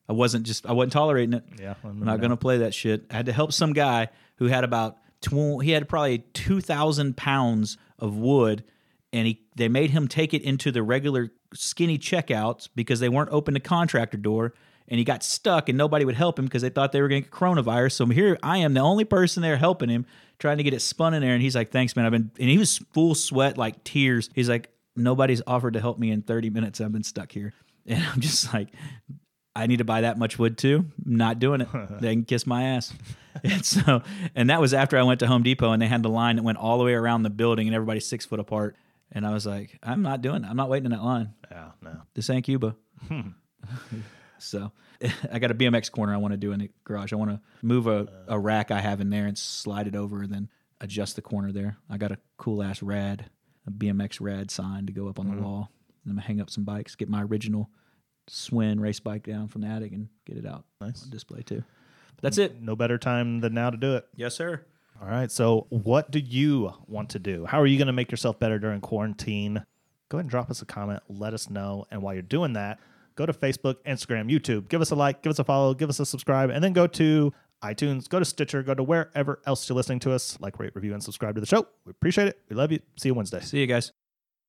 I 0.09 0.13
wasn't 0.13 0.45
just 0.45 0.65
I 0.65 0.71
wasn't 0.73 0.93
tolerating 0.93 1.33
it. 1.33 1.43
yeah, 1.59 1.75
I'm 1.83 1.99
not 1.99 2.19
going 2.19 2.31
to 2.31 2.37
play 2.37 2.57
that 2.59 2.73
shit. 2.73 3.05
I 3.09 3.15
had 3.15 3.25
to 3.27 3.33
help 3.33 3.51
some 3.53 3.73
guy 3.73 4.09
who 4.37 4.45
had 4.47 4.63
about 4.63 4.97
tw- 5.21 5.61
he 5.63 5.71
had 5.71 5.87
probably 5.89 6.19
two 6.33 6.59
thousand 6.61 7.15
pounds 7.17 7.77
of 7.99 8.15
wood, 8.17 8.63
and 9.13 9.27
he 9.27 9.41
they 9.55 9.67
made 9.69 9.91
him 9.91 10.07
take 10.07 10.33
it 10.33 10.41
into 10.41 10.71
the 10.71 10.83
regular 10.83 11.31
skinny 11.53 11.97
checkouts 11.97 12.67
because 12.75 12.99
they 12.99 13.09
weren't 13.09 13.29
open 13.31 13.53
to 13.55 13.59
contractor 13.59 14.17
door, 14.17 14.53
and 14.87 14.99
he 14.99 15.03
got 15.03 15.23
stuck, 15.23 15.69
and 15.69 15.77
nobody 15.77 16.05
would 16.05 16.15
help 16.15 16.37
him 16.37 16.45
because 16.45 16.61
they 16.61 16.69
thought 16.69 16.91
they 16.91 17.01
were 17.01 17.07
going 17.07 17.23
to 17.23 17.29
get 17.29 17.35
coronavirus. 17.37 17.93
So 17.93 18.05
here 18.07 18.37
I 18.43 18.59
am, 18.59 18.73
the 18.73 18.81
only 18.81 19.05
person 19.05 19.41
there 19.41 19.57
helping 19.57 19.89
him, 19.89 20.05
trying 20.39 20.57
to 20.57 20.63
get 20.63 20.73
it 20.73 20.81
spun 20.81 21.13
in 21.13 21.21
there, 21.21 21.33
and 21.33 21.41
he's 21.41 21.55
like, 21.55 21.71
"Thanks, 21.71 21.95
man. 21.95 22.05
I've 22.05 22.11
been," 22.11 22.31
and 22.39 22.49
he 22.49 22.57
was 22.57 22.77
full 22.93 23.15
sweat, 23.15 23.57
like 23.57 23.83
tears. 23.83 24.29
He's 24.35 24.49
like, 24.49 24.69
"Nobody's 24.95 25.41
offered 25.47 25.73
to 25.73 25.81
help 25.81 25.97
me 25.97 26.11
in 26.11 26.21
30 26.21 26.49
minutes. 26.49 26.81
I've 26.81 26.91
been 26.91 27.03
stuck 27.03 27.31
here," 27.31 27.53
and 27.85 28.03
I'm 28.03 28.21
just 28.21 28.53
like. 28.53 28.69
I 29.57 29.67
need 29.67 29.77
to 29.77 29.85
buy 29.85 30.01
that 30.01 30.17
much 30.17 30.37
wood 30.37 30.57
too. 30.57 30.85
I'm 31.05 31.15
Not 31.15 31.39
doing 31.39 31.61
it. 31.61 31.69
they 32.01 32.13
can 32.13 32.25
kiss 32.25 32.45
my 32.45 32.63
ass. 32.63 32.93
and 33.43 33.65
so, 33.65 34.01
and 34.35 34.49
that 34.49 34.59
was 34.59 34.73
after 34.73 34.97
I 34.97 35.03
went 35.03 35.21
to 35.21 35.27
Home 35.27 35.43
Depot 35.43 35.71
and 35.71 35.81
they 35.81 35.87
had 35.87 36.03
the 36.03 36.09
line 36.09 36.35
that 36.35 36.43
went 36.43 36.57
all 36.57 36.77
the 36.77 36.83
way 36.83 36.93
around 36.93 37.23
the 37.23 37.29
building 37.29 37.65
and 37.67 37.73
everybody's 37.73 38.05
six 38.05 38.25
foot 38.25 38.41
apart. 38.41 38.75
And 39.13 39.25
I 39.25 39.31
was 39.31 39.45
like, 39.45 39.79
I'm 39.81 40.01
not 40.01 40.21
doing 40.21 40.43
it. 40.43 40.49
I'm 40.49 40.57
not 40.57 40.67
waiting 40.67 40.87
in 40.87 40.91
that 40.91 41.03
line. 41.03 41.33
Yeah, 41.49 41.71
no. 41.81 42.01
This 42.15 42.29
ain't 42.29 42.43
Cuba. 42.43 42.75
So 44.45 44.71
I 45.31 45.39
got 45.39 45.51
a 45.51 45.55
BMX 45.55 45.91
corner 45.91 46.13
I 46.13 46.17
want 46.17 46.33
to 46.33 46.37
do 46.37 46.51
in 46.51 46.59
the 46.59 46.69
garage. 46.83 47.11
I 47.13 47.15
want 47.17 47.31
to 47.31 47.41
move 47.61 47.87
a, 47.87 48.07
a 48.27 48.39
rack 48.39 48.71
I 48.71 48.79
have 48.81 49.01
in 49.01 49.09
there 49.09 49.25
and 49.27 49.37
slide 49.37 49.87
it 49.87 49.95
over 49.95 50.21
and 50.23 50.31
then 50.31 50.49
adjust 50.81 51.15
the 51.15 51.21
corner 51.21 51.51
there. 51.51 51.77
I 51.89 51.97
got 51.97 52.11
a 52.11 52.17
cool 52.37 52.61
ass 52.63 52.81
rad 52.81 53.29
a 53.67 53.71
BMX 53.71 54.21
rad 54.21 54.51
sign 54.51 54.85
to 54.85 54.93
go 54.93 55.07
up 55.07 55.17
on 55.19 55.25
Mhm. 55.25 55.35
the 55.37 55.41
wall. 55.41 55.71
And 56.03 56.11
I'm 56.11 56.17
gonna 56.17 56.27
hang 56.27 56.39
up 56.39 56.51
some 56.51 56.63
bikes, 56.65 56.95
get 56.95 57.09
my 57.09 57.23
original 57.23 57.71
Schwinn 58.29 58.79
race 58.79 58.99
bike 58.99 59.23
down 59.23 59.47
from 59.47 59.61
the 59.61 59.67
attic, 59.67 59.91
and 59.91 60.07
get 60.25 60.37
it 60.37 60.45
out 60.45 60.65
Nice. 60.81 61.03
on 61.03 61.09
display 61.09 61.41
too. 61.41 61.63
But 62.15 62.21
that's 62.21 62.37
it. 62.37 62.61
No 62.61 62.75
better 62.75 62.97
time 62.97 63.39
than 63.39 63.53
now 63.53 63.69
to 63.71 63.77
do 63.77 63.95
it. 63.95 64.07
Yes, 64.15 64.35
sir. 64.35 64.61
All 65.01 65.07
right. 65.07 65.29
So, 65.31 65.67
what 65.69 66.11
do 66.11 66.19
you 66.19 66.73
want 66.87 67.09
to 67.11 67.19
do? 67.19 67.45
How 67.45 67.59
are 67.59 67.65
you 67.67 67.77
going 67.77 67.87
to 67.87 67.93
make 67.93 68.11
yourself 68.11 68.39
better 68.39 68.57
during 68.59 68.79
quarantine? 68.81 69.65
Go 70.09 70.17
ahead 70.17 70.25
and 70.25 70.29
drop 70.29 70.49
us 70.49 70.61
a 70.61 70.65
comment. 70.65 71.01
Let 71.09 71.33
us 71.33 71.49
know. 71.49 71.85
And 71.91 72.01
while 72.01 72.13
you're 72.13 72.21
doing 72.21 72.53
that, 72.53 72.79
go 73.15 73.25
to 73.25 73.33
Facebook, 73.33 73.75
Instagram, 73.87 74.31
YouTube. 74.31 74.69
Give 74.69 74.81
us 74.81 74.91
a 74.91 74.95
like, 74.95 75.21
give 75.21 75.31
us 75.31 75.39
a 75.39 75.43
follow, 75.43 75.73
give 75.73 75.89
us 75.89 75.99
a 75.99 76.05
subscribe, 76.05 76.49
and 76.49 76.63
then 76.63 76.73
go 76.73 76.87
to 76.87 77.33
iTunes, 77.63 78.07
go 78.07 78.19
to 78.19 78.25
Stitcher, 78.25 78.61
go 78.63 78.73
to 78.73 78.83
wherever 78.83 79.39
else 79.45 79.67
you're 79.67 79.75
listening 79.75 79.99
to 80.01 80.11
us. 80.11 80.37
Like, 80.39 80.59
rate, 80.59 80.75
review, 80.75 80.93
and 80.93 81.03
subscribe 81.03 81.35
to 81.35 81.41
the 81.41 81.47
show. 81.47 81.67
We 81.85 81.91
appreciate 81.91 82.27
it. 82.27 82.39
We 82.49 82.55
love 82.55 82.71
you. 82.71 82.79
See 82.97 83.09
you 83.09 83.13
Wednesday. 83.13 83.41
See 83.41 83.59
you 83.59 83.67
guys. 83.67 83.91